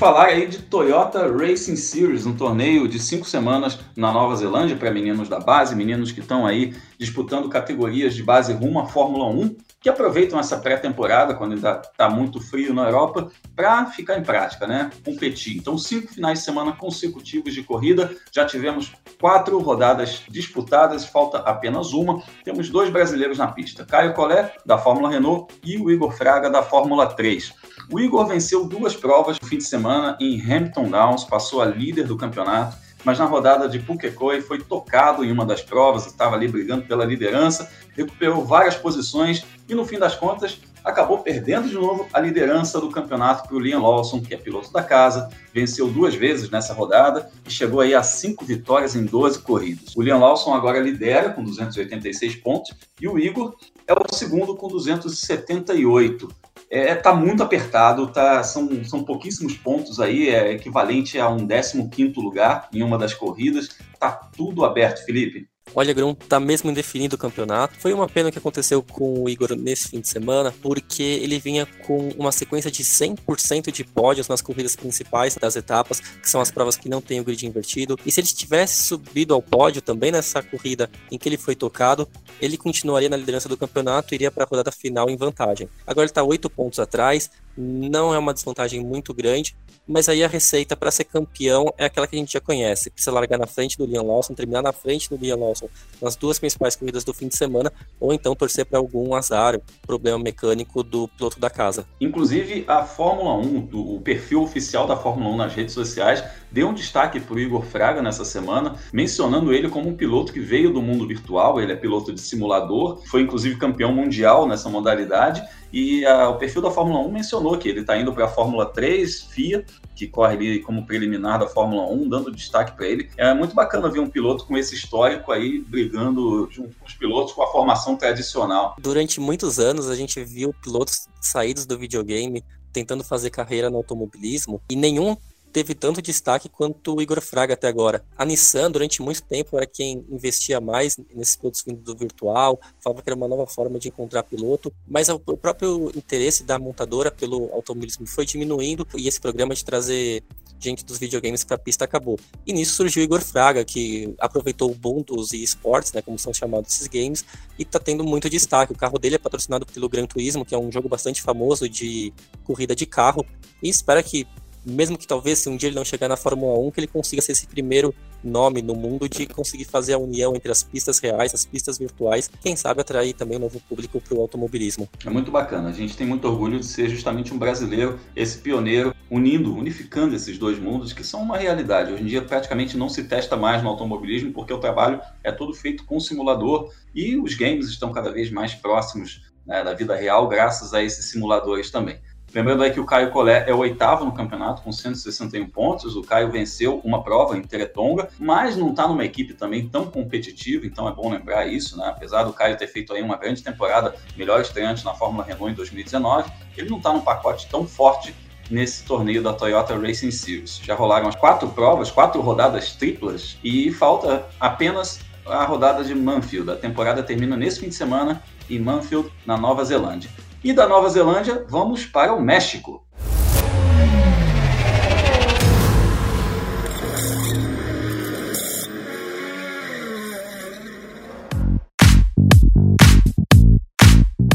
Falar 0.00 0.28
aí 0.28 0.46
de 0.46 0.62
Toyota 0.62 1.30
Racing 1.30 1.76
Series, 1.76 2.24
um 2.24 2.34
torneio 2.34 2.88
de 2.88 2.98
cinco 2.98 3.26
semanas 3.26 3.78
na 3.94 4.10
Nova 4.10 4.34
Zelândia 4.34 4.74
para 4.74 4.90
meninos 4.90 5.28
da 5.28 5.38
base, 5.38 5.76
meninos 5.76 6.10
que 6.10 6.20
estão 6.20 6.46
aí 6.46 6.74
disputando 6.98 7.50
categorias 7.50 8.14
de 8.14 8.22
base 8.22 8.50
rumo 8.54 8.80
à 8.80 8.86
Fórmula 8.86 9.26
1, 9.26 9.56
que 9.78 9.90
aproveitam 9.90 10.40
essa 10.40 10.58
pré-temporada, 10.58 11.34
quando 11.34 11.52
ainda 11.52 11.82
está 11.84 12.08
muito 12.08 12.40
frio 12.40 12.72
na 12.72 12.84
Europa, 12.84 13.30
para 13.54 13.86
ficar 13.86 14.18
em 14.18 14.22
prática, 14.22 14.66
né? 14.66 14.90
Competir. 15.04 15.56
Então, 15.56 15.76
cinco 15.76 16.08
finais 16.12 16.38
de 16.38 16.46
semana 16.46 16.72
consecutivos 16.72 17.52
de 17.52 17.62
corrida, 17.62 18.14
já 18.32 18.46
tivemos 18.46 18.92
quatro 19.20 19.58
rodadas 19.58 20.22
disputadas, 20.30 21.04
falta 21.04 21.38
apenas 21.38 21.92
uma. 21.92 22.22
Temos 22.42 22.70
dois 22.70 22.90
brasileiros 22.90 23.36
na 23.36 23.48
pista: 23.48 23.84
Caio 23.84 24.14
Collet, 24.14 24.50
da 24.64 24.78
Fórmula 24.78 25.10
Renault, 25.10 25.52
e 25.62 25.78
o 25.78 25.90
Igor 25.90 26.12
Fraga, 26.12 26.48
da 26.48 26.62
Fórmula 26.62 27.06
3. 27.06 27.52
O 27.92 27.98
Igor 27.98 28.24
venceu 28.24 28.64
duas 28.66 28.94
provas 28.94 29.36
no 29.40 29.48
fim 29.48 29.58
de 29.58 29.64
semana 29.64 30.16
em 30.20 30.40
Hampton 30.40 30.88
Downs, 30.88 31.24
passou 31.24 31.60
a 31.60 31.66
líder 31.66 32.04
do 32.04 32.16
campeonato, 32.16 32.76
mas 33.04 33.18
na 33.18 33.24
rodada 33.24 33.68
de 33.68 33.80
Pukekohe 33.80 34.40
foi 34.42 34.60
tocado 34.60 35.24
em 35.24 35.32
uma 35.32 35.44
das 35.44 35.60
provas, 35.60 36.06
estava 36.06 36.36
ali 36.36 36.46
brigando 36.46 36.84
pela 36.84 37.04
liderança, 37.04 37.68
recuperou 37.96 38.44
várias 38.44 38.76
posições 38.76 39.44
e 39.68 39.74
no 39.74 39.84
fim 39.84 39.98
das 39.98 40.14
contas 40.14 40.60
acabou 40.84 41.18
perdendo 41.18 41.68
de 41.68 41.74
novo 41.74 42.06
a 42.12 42.20
liderança 42.20 42.80
do 42.80 42.90
campeonato 42.90 43.48
para 43.48 43.56
o 43.56 43.60
Liam 43.60 43.82
Lawson, 43.82 44.20
que 44.20 44.34
é 44.34 44.36
piloto 44.36 44.72
da 44.72 44.84
casa, 44.84 45.28
venceu 45.52 45.88
duas 45.88 46.14
vezes 46.14 46.48
nessa 46.48 46.72
rodada 46.72 47.28
e 47.44 47.50
chegou 47.50 47.80
aí 47.80 47.92
a 47.92 48.04
cinco 48.04 48.44
vitórias 48.44 48.94
em 48.94 49.04
12 49.04 49.40
corridas. 49.40 49.96
O 49.96 50.02
Liam 50.02 50.20
Lawson 50.20 50.54
agora 50.54 50.78
lidera 50.78 51.30
com 51.30 51.42
286 51.42 52.36
pontos 52.36 52.72
e 53.00 53.08
o 53.08 53.18
Igor 53.18 53.56
é 53.84 53.92
o 53.92 54.14
segundo 54.14 54.54
com 54.54 54.68
278 54.68 56.28
é, 56.70 56.94
tá 56.94 57.12
muito 57.12 57.42
apertado, 57.42 58.06
tá, 58.06 58.44
são, 58.44 58.84
são 58.84 59.02
pouquíssimos 59.02 59.56
pontos 59.56 59.98
aí, 59.98 60.28
é 60.28 60.52
equivalente 60.52 61.18
a 61.18 61.28
um 61.28 61.44
15 61.88 62.12
lugar 62.20 62.68
em 62.72 62.82
uma 62.82 62.96
das 62.96 63.12
corridas. 63.12 63.70
Tá 63.98 64.12
tudo 64.12 64.64
aberto, 64.64 65.04
Felipe. 65.04 65.49
Olha, 65.72 65.94
Grum, 65.94 66.14
tá 66.14 66.40
mesmo 66.40 66.68
indefinido 66.68 67.14
o 67.14 67.18
campeonato. 67.18 67.78
Foi 67.78 67.92
uma 67.92 68.08
pena 68.08 68.30
que 68.32 68.38
aconteceu 68.38 68.82
com 68.82 69.22
o 69.22 69.28
Igor 69.28 69.54
nesse 69.54 69.88
fim 69.88 70.00
de 70.00 70.08
semana, 70.08 70.52
porque 70.60 71.02
ele 71.02 71.38
vinha 71.38 71.64
com 71.86 72.08
uma 72.18 72.32
sequência 72.32 72.70
de 72.70 72.82
100% 72.82 73.70
de 73.70 73.84
pódios 73.84 74.26
nas 74.26 74.42
corridas 74.42 74.74
principais 74.74 75.36
das 75.36 75.54
etapas, 75.54 76.00
que 76.00 76.28
são 76.28 76.40
as 76.40 76.50
provas 76.50 76.76
que 76.76 76.88
não 76.88 77.00
tem 77.00 77.20
o 77.20 77.24
grid 77.24 77.46
invertido. 77.46 77.96
E 78.04 78.10
se 78.10 78.20
ele 78.20 78.26
tivesse 78.26 78.82
subido 78.82 79.32
ao 79.32 79.40
pódio 79.40 79.80
também 79.80 80.10
nessa 80.10 80.42
corrida 80.42 80.90
em 81.10 81.16
que 81.16 81.28
ele 81.28 81.36
foi 81.36 81.54
tocado, 81.54 82.08
ele 82.40 82.56
continuaria 82.56 83.08
na 83.08 83.16
liderança 83.16 83.48
do 83.48 83.56
campeonato 83.56 84.12
e 84.12 84.16
iria 84.16 84.30
para 84.30 84.42
a 84.44 84.46
rodada 84.46 84.72
final 84.72 85.08
em 85.08 85.16
vantagem. 85.16 85.68
Agora 85.86 86.04
ele 86.04 86.10
está 86.10 86.22
8 86.22 86.50
pontos 86.50 86.80
atrás, 86.80 87.30
não 87.56 88.12
é 88.12 88.18
uma 88.18 88.34
desvantagem 88.34 88.82
muito 88.82 89.14
grande, 89.14 89.54
mas 89.86 90.08
aí 90.08 90.22
a 90.22 90.28
receita 90.28 90.76
para 90.76 90.90
ser 90.90 91.04
campeão 91.04 91.72
é 91.76 91.84
aquela 91.84 92.06
que 92.06 92.16
a 92.16 92.18
gente 92.18 92.32
já 92.32 92.40
conhece. 92.40 92.90
Precisa 92.90 93.10
largar 93.12 93.38
na 93.38 93.46
frente 93.46 93.76
do 93.76 93.84
Liam 93.84 94.06
Lawson, 94.06 94.34
terminar 94.34 94.62
na 94.62 94.72
frente 94.72 95.10
do 95.10 95.16
Liam 95.16 95.38
Lawson 95.38 95.59
nas 96.00 96.16
duas 96.16 96.38
principais 96.38 96.76
corridas 96.76 97.04
do 97.04 97.12
fim 97.12 97.28
de 97.28 97.36
semana, 97.36 97.72
ou 97.98 98.12
então 98.12 98.34
torcer 98.34 98.64
para 98.64 98.78
algum 98.78 99.14
azar, 99.14 99.60
problema 99.86 100.18
mecânico 100.18 100.82
do 100.82 101.08
piloto 101.08 101.38
da 101.40 101.50
casa. 101.50 101.86
Inclusive, 102.00 102.64
a 102.66 102.84
Fórmula 102.84 103.34
1, 103.36 103.60
do, 103.66 103.96
o 103.96 104.00
perfil 104.00 104.42
oficial 104.42 104.86
da 104.86 104.96
Fórmula 104.96 105.34
1 105.34 105.36
nas 105.36 105.54
redes 105.54 105.74
sociais, 105.74 106.24
deu 106.50 106.68
um 106.68 106.74
destaque 106.74 107.20
para 107.20 107.34
o 107.34 107.38
Igor 107.38 107.62
Fraga 107.62 108.02
nessa 108.02 108.24
semana, 108.24 108.76
mencionando 108.92 109.52
ele 109.52 109.68
como 109.68 109.88
um 109.88 109.94
piloto 109.94 110.32
que 110.32 110.40
veio 110.40 110.72
do 110.72 110.82
mundo 110.82 111.06
virtual, 111.06 111.60
ele 111.60 111.72
é 111.72 111.76
piloto 111.76 112.12
de 112.12 112.20
simulador, 112.20 113.02
foi 113.06 113.22
inclusive 113.22 113.56
campeão 113.56 113.92
mundial 113.92 114.46
nessa 114.46 114.68
modalidade, 114.68 115.42
e 115.72 116.04
a, 116.04 116.28
o 116.30 116.36
perfil 116.36 116.62
da 116.62 116.70
Fórmula 116.70 117.00
1 117.00 117.12
mencionou 117.12 117.56
que 117.56 117.68
ele 117.68 117.80
está 117.80 117.96
indo 117.96 118.12
para 118.12 118.24
a 118.24 118.28
Fórmula 118.28 118.66
3 118.66 119.22
FIA, 119.24 119.64
que 119.94 120.06
corre 120.06 120.34
ali 120.34 120.60
como 120.60 120.86
preliminar 120.86 121.38
da 121.38 121.46
Fórmula 121.46 121.86
1, 121.90 122.08
dando 122.08 122.32
destaque 122.32 122.72
para 122.76 122.86
ele. 122.86 123.10
É 123.16 123.32
muito 123.34 123.54
bacana 123.54 123.88
ver 123.88 124.00
um 124.00 124.08
piloto 124.08 124.46
com 124.46 124.56
esse 124.56 124.74
histórico 124.74 125.30
aí 125.30 125.49
brigando 125.58 126.48
junto 126.50 126.76
com 126.78 126.86
os 126.86 126.94
pilotos 126.94 127.32
com 127.32 127.42
a 127.42 127.50
formação 127.50 127.96
tradicional. 127.96 128.76
Durante 128.78 129.20
muitos 129.20 129.58
anos 129.58 129.88
a 129.88 129.96
gente 129.96 130.22
viu 130.24 130.54
pilotos 130.62 131.08
saídos 131.20 131.66
do 131.66 131.78
videogame 131.78 132.44
tentando 132.72 133.02
fazer 133.02 133.30
carreira 133.30 133.68
no 133.68 133.76
automobilismo 133.76 134.60
e 134.70 134.76
nenhum 134.76 135.16
teve 135.52 135.74
tanto 135.74 136.00
destaque 136.00 136.48
quanto 136.48 136.96
o 136.96 137.02
Igor 137.02 137.20
Fraga 137.20 137.54
até 137.54 137.68
agora. 137.68 138.04
A 138.16 138.24
Nissan, 138.24 138.70
durante 138.70 139.02
muito 139.02 139.22
tempo, 139.22 139.56
era 139.56 139.66
quem 139.66 140.04
investia 140.10 140.60
mais 140.60 140.96
nesses 141.14 141.36
pilotos 141.36 141.62
vindo 141.66 141.80
do 141.82 141.96
virtual, 141.96 142.60
falava 142.80 143.02
que 143.02 143.08
era 143.08 143.16
uma 143.16 143.28
nova 143.28 143.46
forma 143.46 143.78
de 143.78 143.88
encontrar 143.88 144.22
piloto, 144.22 144.72
mas 144.86 145.08
o 145.08 145.18
próprio 145.18 145.90
interesse 145.94 146.44
da 146.44 146.58
montadora 146.58 147.10
pelo 147.10 147.52
automobilismo 147.52 148.06
foi 148.06 148.24
diminuindo 148.24 148.86
e 148.96 149.08
esse 149.08 149.20
programa 149.20 149.54
de 149.54 149.64
trazer 149.64 150.22
gente 150.60 150.84
dos 150.84 150.98
videogames 150.98 151.42
para 151.42 151.56
a 151.56 151.58
pista 151.58 151.84
acabou. 151.84 152.18
E 152.46 152.52
nisso 152.52 152.74
surgiu 152.74 153.00
o 153.00 153.04
Igor 153.04 153.22
Fraga, 153.22 153.64
que 153.64 154.14
aproveitou 154.18 154.70
o 154.70 154.74
boom 154.74 155.02
dos 155.02 155.32
esportes, 155.32 155.92
né, 155.92 156.02
como 156.02 156.18
são 156.18 156.34
chamados 156.34 156.74
esses 156.74 156.86
games, 156.86 157.24
e 157.58 157.62
está 157.62 157.78
tendo 157.78 158.04
muito 158.04 158.28
destaque. 158.28 158.72
O 158.72 158.76
carro 158.76 158.98
dele 158.98 159.14
é 159.14 159.18
patrocinado 159.18 159.64
pelo 159.64 159.88
Gran 159.88 160.06
Turismo, 160.06 160.44
que 160.44 160.54
é 160.54 160.58
um 160.58 160.70
jogo 160.70 160.88
bastante 160.88 161.22
famoso 161.22 161.68
de 161.68 162.12
corrida 162.44 162.76
de 162.76 162.84
carro, 162.84 163.24
e 163.62 163.68
espera 163.68 164.02
que 164.02 164.26
mesmo 164.70 164.96
que 164.96 165.06
talvez 165.06 165.38
se 165.38 165.48
um 165.48 165.56
dia 165.56 165.68
ele 165.68 165.76
não 165.76 165.84
chegar 165.84 166.08
na 166.08 166.16
Fórmula 166.16 166.58
1, 166.58 166.70
que 166.70 166.80
ele 166.80 166.86
consiga 166.86 167.20
ser 167.20 167.32
esse 167.32 167.46
primeiro 167.46 167.94
nome 168.22 168.62
no 168.62 168.74
mundo 168.74 169.08
de 169.08 169.26
conseguir 169.26 169.64
fazer 169.64 169.94
a 169.94 169.98
união 169.98 170.34
entre 170.34 170.52
as 170.52 170.62
pistas 170.62 170.98
reais, 170.98 171.34
as 171.34 171.44
pistas 171.44 171.78
virtuais, 171.78 172.30
quem 172.42 172.54
sabe 172.54 172.80
atrair 172.80 173.14
também 173.14 173.36
um 173.36 173.40
novo 173.40 173.60
público 173.68 174.00
para 174.00 174.16
o 174.16 174.20
automobilismo. 174.20 174.88
É 175.04 175.10
muito 175.10 175.30
bacana, 175.30 175.68
a 175.68 175.72
gente 175.72 175.96
tem 175.96 176.06
muito 176.06 176.26
orgulho 176.28 176.60
de 176.60 176.66
ser 176.66 176.88
justamente 176.88 177.32
um 177.32 177.38
brasileiro, 177.38 177.98
esse 178.14 178.38
pioneiro, 178.38 178.94
unindo, 179.10 179.54
unificando 179.56 180.14
esses 180.14 180.38
dois 180.38 180.58
mundos 180.58 180.92
que 180.92 181.02
são 181.02 181.22
uma 181.22 181.36
realidade. 181.36 181.92
Hoje 181.92 182.02
em 182.02 182.06
dia 182.06 182.22
praticamente 182.22 182.76
não 182.76 182.88
se 182.88 183.04
testa 183.04 183.36
mais 183.36 183.62
no 183.62 183.68
automobilismo 183.68 184.32
porque 184.32 184.52
o 184.52 184.58
trabalho 184.58 185.00
é 185.24 185.32
todo 185.32 185.52
feito 185.54 185.84
com 185.84 185.98
simulador 185.98 186.72
e 186.94 187.16
os 187.16 187.34
games 187.34 187.68
estão 187.68 187.92
cada 187.92 188.10
vez 188.10 188.30
mais 188.30 188.54
próximos 188.54 189.30
né, 189.46 189.64
da 189.64 189.74
vida 189.74 189.96
real 189.96 190.28
graças 190.28 190.72
a 190.74 190.82
esses 190.82 191.06
simuladores 191.06 191.70
também. 191.70 191.98
Lembrando 192.32 192.62
aí 192.62 192.70
que 192.70 192.78
o 192.78 192.84
Caio 192.84 193.10
Collet 193.10 193.50
é 193.50 193.54
o 193.54 193.58
oitavo 193.58 194.04
no 194.04 194.12
campeonato 194.12 194.62
com 194.62 194.70
161 194.70 195.48
pontos. 195.48 195.96
O 195.96 196.02
Caio 196.02 196.30
venceu 196.30 196.80
uma 196.84 197.02
prova 197.02 197.36
em 197.36 197.42
Teretonga, 197.42 198.08
mas 198.18 198.56
não 198.56 198.70
está 198.70 198.86
numa 198.86 199.04
equipe 199.04 199.34
também 199.34 199.68
tão 199.68 199.86
competitiva, 199.86 200.64
então 200.64 200.88
é 200.88 200.92
bom 200.92 201.10
lembrar 201.10 201.46
isso, 201.46 201.76
né? 201.76 201.86
Apesar 201.88 202.22
do 202.22 202.32
Caio 202.32 202.56
ter 202.56 202.68
feito 202.68 202.92
aí 202.92 203.02
uma 203.02 203.16
grande 203.16 203.42
temporada, 203.42 203.94
melhor 204.16 204.40
estreante 204.40 204.84
na 204.84 204.94
Fórmula 204.94 205.24
Renault 205.24 205.52
em 205.52 205.56
2019, 205.56 206.30
ele 206.56 206.70
não 206.70 206.78
está 206.78 206.92
num 206.92 207.00
pacote 207.00 207.48
tão 207.48 207.66
forte 207.66 208.14
nesse 208.48 208.84
torneio 208.84 209.22
da 209.22 209.32
Toyota 209.32 209.76
Racing 209.76 210.10
Series. 210.10 210.60
Já 210.62 210.74
rolaram 210.74 211.08
as 211.08 211.16
quatro 211.16 211.48
provas, 211.48 211.90
quatro 211.90 212.20
rodadas 212.20 212.74
triplas 212.74 213.38
e 213.42 213.72
falta 213.72 214.26
apenas 214.38 215.00
a 215.26 215.44
rodada 215.44 215.82
de 215.82 215.94
Manfield. 215.94 216.50
A 216.50 216.56
temporada 216.56 217.02
termina 217.02 217.36
nesse 217.36 217.60
fim 217.60 217.68
de 217.68 217.74
semana 217.74 218.22
em 218.48 218.58
Manfield, 218.58 219.10
na 219.26 219.36
Nova 219.36 219.64
Zelândia. 219.64 220.10
E 220.42 220.54
da 220.54 220.66
Nova 220.66 220.88
Zelândia, 220.88 221.44
vamos 221.50 221.84
para 221.84 222.14
o 222.14 222.20
México. 222.20 222.82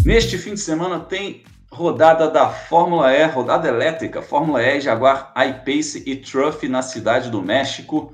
Neste 0.05 0.37
fim 0.37 0.53
de 0.53 0.59
semana 0.59 0.99
tem 0.99 1.43
rodada 1.71 2.29
da 2.29 2.49
Fórmula 2.49 3.11
E, 3.11 3.25
rodada 3.25 3.67
elétrica, 3.67 4.21
Fórmula 4.21 4.61
E, 4.61 4.79
Jaguar, 4.79 5.33
iPace 5.35 6.03
e 6.05 6.15
Truff 6.15 6.67
na 6.67 6.83
cidade 6.83 7.31
do 7.31 7.41
México. 7.41 8.13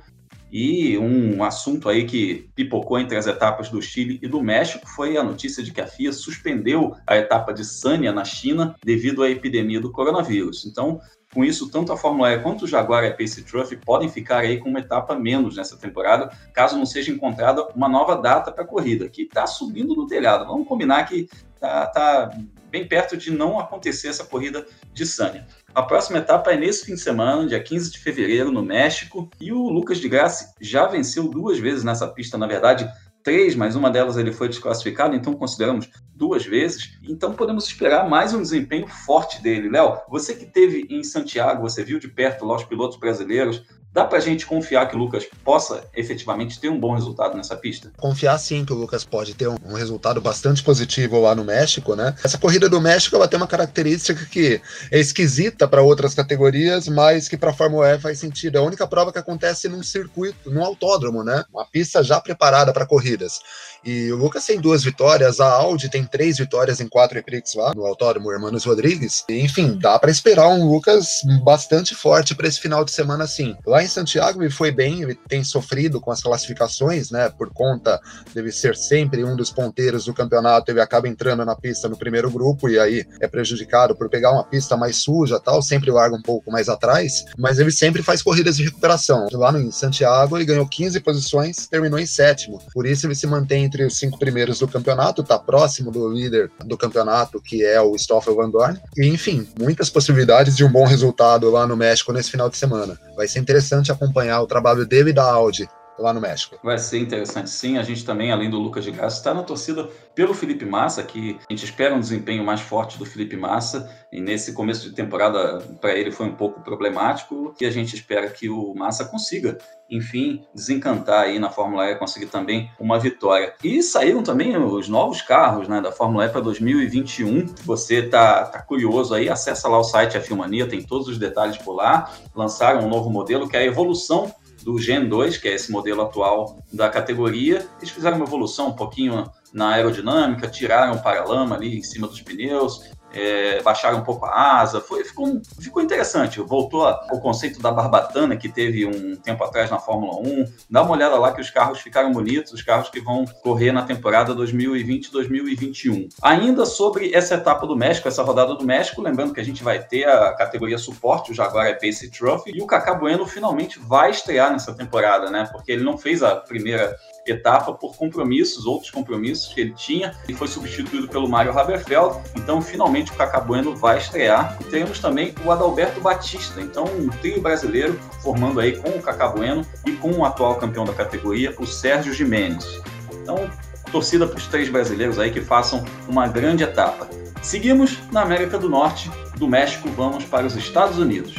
E 0.51 0.97
um 0.97 1.43
assunto 1.43 1.87
aí 1.87 2.05
que 2.05 2.49
pipocou 2.53 2.99
entre 2.99 3.15
as 3.17 3.25
etapas 3.25 3.69
do 3.69 3.81
Chile 3.81 4.19
e 4.21 4.27
do 4.27 4.43
México 4.43 4.85
foi 4.85 5.15
a 5.15 5.23
notícia 5.23 5.63
de 5.63 5.71
que 5.71 5.79
a 5.79 5.87
FIA 5.87 6.11
suspendeu 6.11 6.93
a 7.07 7.15
etapa 7.15 7.53
de 7.53 7.63
Sanya 7.63 8.11
na 8.11 8.25
China 8.25 8.75
devido 8.83 9.23
à 9.23 9.29
epidemia 9.29 9.79
do 9.79 9.91
coronavírus. 9.91 10.65
Então, 10.65 10.99
com 11.33 11.45
isso, 11.45 11.71
tanto 11.71 11.93
a 11.93 11.97
Fórmula 11.97 12.33
E 12.33 12.39
quanto 12.39 12.65
o 12.65 12.67
Jaguar 12.67 13.05
e 13.05 13.07
a 13.07 13.13
Pace 13.15 13.43
Trophy 13.43 13.77
podem 13.77 14.09
ficar 14.09 14.39
aí 14.39 14.57
com 14.57 14.69
uma 14.69 14.79
etapa 14.79 15.15
menos 15.15 15.55
nessa 15.55 15.77
temporada, 15.77 16.29
caso 16.53 16.77
não 16.77 16.85
seja 16.85 17.11
encontrada 17.11 17.65
uma 17.73 17.87
nova 17.87 18.15
data 18.15 18.51
para 18.51 18.65
a 18.65 18.67
corrida, 18.67 19.07
que 19.07 19.21
está 19.21 19.47
subindo 19.47 19.95
no 19.95 20.05
telhado. 20.05 20.45
Vamos 20.45 20.67
combinar 20.67 21.05
que 21.05 21.29
está 21.61 21.85
tá 21.85 22.31
bem 22.71 22.87
perto 22.87 23.15
de 23.15 23.29
não 23.29 23.59
acontecer 23.59 24.07
essa 24.07 24.25
corrida 24.25 24.65
de 24.93 25.05
Sanya. 25.05 25.45
A 25.75 25.83
próxima 25.83 26.17
etapa 26.17 26.51
é 26.51 26.57
nesse 26.57 26.85
fim 26.85 26.95
de 26.95 27.01
semana, 27.01 27.47
dia 27.47 27.61
15 27.61 27.91
de 27.91 27.99
fevereiro, 27.99 28.51
no 28.51 28.63
México, 28.63 29.29
e 29.39 29.53
o 29.53 29.69
Lucas 29.69 29.99
de 29.99 30.09
Grassi 30.09 30.53
já 30.59 30.87
venceu 30.87 31.27
duas 31.27 31.59
vezes 31.59 31.83
nessa 31.83 32.07
pista, 32.07 32.37
na 32.37 32.47
verdade, 32.47 32.89
três, 33.23 33.55
mas 33.55 33.75
uma 33.75 33.91
delas 33.91 34.17
ele 34.17 34.31
foi 34.31 34.49
desclassificado, 34.49 35.15
então 35.15 35.33
consideramos 35.33 35.89
duas 36.15 36.45
vezes. 36.45 36.97
Então 37.03 37.33
podemos 37.33 37.65
esperar 37.65 38.09
mais 38.09 38.33
um 38.33 38.41
desempenho 38.41 38.87
forte 38.87 39.41
dele. 39.41 39.69
Léo, 39.69 39.99
você 40.09 40.33
que 40.33 40.45
teve 40.45 40.87
em 40.89 41.03
Santiago, 41.03 41.61
você 41.61 41.83
viu 41.83 41.99
de 41.99 42.07
perto 42.07 42.45
lá 42.45 42.55
os 42.55 42.63
pilotos 42.63 42.97
brasileiros, 42.97 43.63
Dá 43.93 44.05
para 44.05 44.19
a 44.19 44.21
gente 44.21 44.45
confiar 44.45 44.87
que 44.87 44.95
o 44.95 44.99
Lucas 44.99 45.27
possa 45.43 45.83
efetivamente 45.93 46.59
ter 46.59 46.69
um 46.69 46.79
bom 46.79 46.93
resultado 46.93 47.35
nessa 47.35 47.57
pista? 47.57 47.91
Confiar 47.97 48.37
sim 48.37 48.63
que 48.63 48.71
o 48.71 48.75
Lucas 48.75 49.03
pode 49.03 49.33
ter 49.33 49.49
um, 49.49 49.73
resultado 49.73 50.21
bastante 50.21 50.63
positivo 50.63 51.19
lá 51.19 51.35
no 51.35 51.43
México, 51.43 51.93
né? 51.93 52.15
Essa 52.23 52.37
corrida 52.37 52.69
do 52.69 52.79
México 52.79 53.15
ela 53.17 53.27
tem 53.27 53.37
uma 53.37 53.47
característica 53.47 54.25
que 54.25 54.61
é 54.89 54.99
esquisita 54.99 55.67
para 55.67 55.81
outras 55.81 56.13
categorias, 56.13 56.87
mas 56.87 57.27
que 57.27 57.35
para 57.35 57.49
a 57.49 57.53
Fórmula 57.53 57.89
E 57.89 57.99
faz 57.99 58.17
sentido. 58.17 58.57
É 58.57 58.59
a 58.59 58.63
única 58.63 58.87
prova 58.87 59.11
que 59.11 59.19
acontece 59.19 59.67
num 59.67 59.83
circuito, 59.83 60.49
num 60.49 60.63
autódromo, 60.63 61.23
né? 61.23 61.43
Uma 61.53 61.65
pista 61.65 62.01
já 62.01 62.21
preparada 62.21 62.71
para 62.71 62.85
corridas. 62.85 63.39
E 63.83 64.11
o 64.11 64.15
Lucas 64.15 64.45
tem 64.45 64.59
duas 64.59 64.83
vitórias, 64.83 65.39
a 65.39 65.49
Audi 65.49 65.89
tem 65.89 66.03
três 66.03 66.37
vitórias 66.37 66.79
em 66.79 66.87
quatro 66.87 67.17
Eprix 67.17 67.55
lá 67.55 67.73
no 67.73 67.85
autódromo 67.85 68.31
Hermanos 68.31 68.65
Rodrigues. 68.65 69.23
E, 69.29 69.39
enfim, 69.41 69.77
dá 69.79 69.97
para 69.97 70.11
esperar 70.11 70.47
um 70.49 70.67
Lucas 70.69 71.21
bastante 71.43 71.95
forte 71.95 72.35
para 72.35 72.47
esse 72.47 72.59
final 72.59 72.85
de 72.85 72.91
semana, 72.91 73.25
sim. 73.27 73.55
Lá 73.65 73.83
em 73.83 73.87
Santiago 73.87 74.41
ele 74.43 74.51
foi 74.51 74.71
bem, 74.71 75.01
ele 75.01 75.15
tem 75.15 75.43
sofrido 75.43 75.99
com 75.99 76.11
as 76.11 76.21
classificações, 76.21 77.09
né? 77.11 77.29
Por 77.29 77.51
conta 77.53 77.99
dele 78.33 78.51
ser 78.51 78.75
sempre 78.75 79.23
um 79.23 79.35
dos 79.35 79.51
ponteiros 79.51 80.05
do 80.05 80.13
campeonato, 80.13 80.71
ele 80.71 80.81
acaba 80.81 81.07
entrando 81.07 81.43
na 81.45 81.55
pista 81.55 81.89
no 81.89 81.97
primeiro 81.97 82.29
grupo 82.29 82.69
e 82.69 82.79
aí 82.79 83.05
é 83.19 83.27
prejudicado 83.27 83.95
por 83.95 84.09
pegar 84.09 84.31
uma 84.31 84.43
pista 84.43 84.77
mais 84.77 84.97
suja 84.97 85.39
tal, 85.39 85.61
sempre 85.61 85.91
larga 85.91 86.15
um 86.15 86.21
pouco 86.21 86.51
mais 86.51 86.69
atrás, 86.69 87.25
mas 87.37 87.59
ele 87.59 87.71
sempre 87.71 88.03
faz 88.03 88.21
corridas 88.21 88.57
de 88.57 88.63
recuperação. 88.65 89.27
Lá 89.31 89.51
no 89.51 89.71
Santiago 89.71 90.37
ele 90.37 90.45
ganhou 90.45 90.67
15 90.67 90.99
posições, 90.99 91.67
terminou 91.67 91.99
em 91.99 92.05
sétimo. 92.05 92.61
Por 92.73 92.85
isso 92.85 93.07
ele 93.07 93.15
se 93.15 93.25
mantém 93.25 93.70
entre 93.71 93.85
os 93.85 93.97
cinco 93.97 94.19
primeiros 94.19 94.59
do 94.59 94.67
campeonato, 94.67 95.23
tá 95.23 95.39
próximo 95.39 95.91
do 95.91 96.09
líder 96.09 96.51
do 96.65 96.77
campeonato, 96.77 97.41
que 97.41 97.63
é 97.63 97.79
o 97.79 97.97
Stoffel 97.97 98.35
Van 98.35 98.49
Dorn. 98.49 98.77
E 98.97 99.07
enfim, 99.07 99.47
muitas 99.57 99.89
possibilidades 99.89 100.57
de 100.57 100.65
um 100.65 100.71
bom 100.71 100.85
resultado 100.85 101.49
lá 101.49 101.65
no 101.65 101.77
México 101.77 102.11
nesse 102.11 102.29
final 102.29 102.49
de 102.49 102.57
semana. 102.57 102.99
Vai 103.15 103.29
ser 103.29 103.39
interessante 103.39 103.91
acompanhar 103.91 104.41
o 104.41 104.47
trabalho 104.47 104.85
dele 104.85 105.11
e 105.11 105.13
da 105.13 105.23
Audi 105.23 105.69
lá 106.01 106.13
no 106.13 106.19
México. 106.19 106.57
Vai 106.63 106.77
ser 106.77 106.99
interessante 106.99 107.49
sim. 107.49 107.77
A 107.77 107.83
gente 107.83 108.03
também, 108.03 108.31
além 108.31 108.49
do 108.49 108.59
Lucas 108.59 108.83
de 108.83 108.91
Graça, 108.91 109.17
está 109.17 109.33
na 109.33 109.43
torcida 109.43 109.87
pelo 110.15 110.33
Felipe 110.33 110.65
Massa, 110.65 111.03
que 111.03 111.39
a 111.49 111.53
gente 111.53 111.63
espera 111.63 111.95
um 111.95 111.99
desempenho 111.99 112.43
mais 112.43 112.59
forte 112.59 112.97
do 112.97 113.05
Felipe 113.05 113.37
Massa. 113.37 113.89
E 114.11 114.19
nesse 114.19 114.53
começo 114.53 114.89
de 114.89 114.95
temporada, 114.95 115.59
para 115.79 115.93
ele 115.93 116.11
foi 116.11 116.25
um 116.25 116.35
pouco 116.35 116.61
problemático. 116.61 117.53
E 117.61 117.65
a 117.65 117.71
gente 117.71 117.95
espera 117.95 118.29
que 118.29 118.49
o 118.49 118.73
Massa 118.73 119.05
consiga, 119.05 119.57
enfim, 119.89 120.43
desencantar 120.53 121.25
aí 121.25 121.39
na 121.39 121.49
Fórmula 121.49 121.89
E, 121.89 121.95
conseguir 121.95 122.25
também 122.25 122.69
uma 122.79 122.99
vitória. 122.99 123.53
E 123.63 123.81
saíram 123.83 124.23
também 124.23 124.57
os 124.57 124.89
novos 124.89 125.21
carros 125.21 125.67
né, 125.67 125.79
da 125.79 125.91
Fórmula 125.91 126.25
E 126.25 126.29
para 126.29 126.41
2021. 126.41 127.45
Você 127.63 128.01
tá, 128.03 128.45
tá 128.45 128.61
curioso 128.61 129.13
aí, 129.13 129.29
acessa 129.29 129.69
lá 129.69 129.79
o 129.79 129.83
site 129.83 130.17
A 130.17 130.21
Filmania, 130.21 130.67
tem 130.67 130.81
todos 130.81 131.07
os 131.07 131.17
detalhes 131.17 131.57
por 131.57 131.73
lá. 131.73 132.11
Lançaram 132.35 132.85
um 132.85 132.89
novo 132.89 133.09
modelo 133.09 133.47
que 133.47 133.55
é 133.55 133.59
a 133.59 133.65
evolução 133.65 134.33
do 134.63 134.79
Gen 134.79 135.07
2, 135.07 135.37
que 135.37 135.47
é 135.47 135.53
esse 135.53 135.71
modelo 135.71 136.01
atual 136.01 136.59
da 136.71 136.89
categoria. 136.89 137.67
Eles 137.79 137.91
fizeram 137.91 138.17
uma 138.17 138.25
evolução 138.25 138.69
um 138.69 138.75
pouquinho 138.75 139.29
na 139.53 139.69
aerodinâmica, 139.69 140.47
tiraram 140.47 140.93
o 140.93 141.03
paralama 141.03 141.55
ali 141.55 141.77
em 141.77 141.83
cima 141.83 142.07
dos 142.07 142.21
pneus, 142.21 142.89
é, 143.13 143.61
baixaram 143.61 143.99
um 143.99 144.03
pouco 144.03 144.25
a 144.25 144.59
asa, 144.59 144.81
foi, 144.81 145.03
ficou, 145.03 145.41
ficou 145.59 145.81
interessante. 145.81 146.39
Voltou 146.39 146.85
ao 146.85 147.19
conceito 147.19 147.61
da 147.61 147.71
barbatana 147.71 148.35
que 148.35 148.49
teve 148.49 148.85
um 148.85 149.15
tempo 149.15 149.43
atrás 149.43 149.69
na 149.69 149.79
Fórmula 149.79 150.15
1. 150.19 150.45
Dá 150.69 150.81
uma 150.81 150.91
olhada 150.91 151.17
lá 151.17 151.31
que 151.31 151.41
os 151.41 151.49
carros 151.49 151.79
ficaram 151.79 152.11
bonitos, 152.11 152.53
os 152.53 152.61
carros 152.61 152.89
que 152.89 152.99
vão 152.99 153.25
correr 153.43 153.71
na 153.71 153.83
temporada 153.83 154.35
2020-2021. 154.35 156.09
Ainda 156.21 156.65
sobre 156.65 157.13
essa 157.13 157.35
etapa 157.35 157.67
do 157.67 157.75
México, 157.75 158.07
essa 158.07 158.23
rodada 158.23 158.55
do 158.55 158.65
México, 158.65 159.01
lembrando 159.01 159.33
que 159.33 159.39
a 159.39 159.45
gente 159.45 159.63
vai 159.63 159.79
ter 159.79 160.07
a 160.07 160.33
categoria 160.33 160.77
suporte, 160.77 161.31
o 161.31 161.35
Jaguar 161.35 161.67
é 161.67 161.73
Pace 161.73 162.09
Trophy, 162.09 162.51
e 162.55 162.61
o 162.61 162.67
Cacá 162.67 162.93
Bueno 162.93 163.25
finalmente 163.25 163.79
vai 163.79 164.11
estrear 164.11 164.51
nessa 164.51 164.73
temporada, 164.73 165.29
né? 165.29 165.47
Porque 165.51 165.71
ele 165.71 165.83
não 165.83 165.97
fez 165.97 166.23
a 166.23 166.35
primeira 166.35 166.95
etapa 167.25 167.73
por 167.73 167.95
compromissos, 167.95 168.65
outros 168.65 168.91
compromissos 168.91 169.53
que 169.53 169.61
ele 169.61 169.73
tinha, 169.73 170.15
e 170.27 170.33
foi 170.33 170.47
substituído 170.47 171.07
pelo 171.07 171.29
Mário 171.29 171.57
Haberfeld. 171.57 172.17
Então, 172.35 172.61
finalmente, 172.61 173.11
o 173.11 173.15
Cacá 173.15 173.39
Bueno 173.39 173.75
vai 173.75 173.97
estrear. 173.97 174.57
Temos 174.69 174.99
também 174.99 175.33
o 175.45 175.51
Adalberto 175.51 175.99
Batista, 176.01 176.61
então 176.61 176.85
um 176.85 177.09
trio 177.09 177.41
brasileiro 177.41 177.99
formando 178.21 178.59
aí 178.59 178.77
com 178.77 178.89
o 178.89 179.01
Cacá 179.01 179.27
Bueno 179.27 179.65
e 179.85 179.91
com 179.93 180.11
o 180.11 180.25
atual 180.25 180.55
campeão 180.55 180.85
da 180.85 180.93
categoria, 180.93 181.55
o 181.59 181.65
Sérgio 181.65 182.13
Jimenez. 182.13 182.81
Então, 183.13 183.49
torcida 183.91 184.25
para 184.25 184.37
os 184.37 184.47
três 184.47 184.69
brasileiros 184.69 185.19
aí 185.19 185.31
que 185.31 185.41
façam 185.41 185.83
uma 186.07 186.27
grande 186.27 186.63
etapa. 186.63 187.07
Seguimos 187.41 187.97
na 188.11 188.21
América 188.21 188.57
do 188.57 188.69
Norte, 188.69 189.09
do 189.37 189.47
México 189.47 189.89
vamos 189.89 190.23
para 190.23 190.45
os 190.45 190.55
Estados 190.55 190.97
Unidos. 190.97 191.35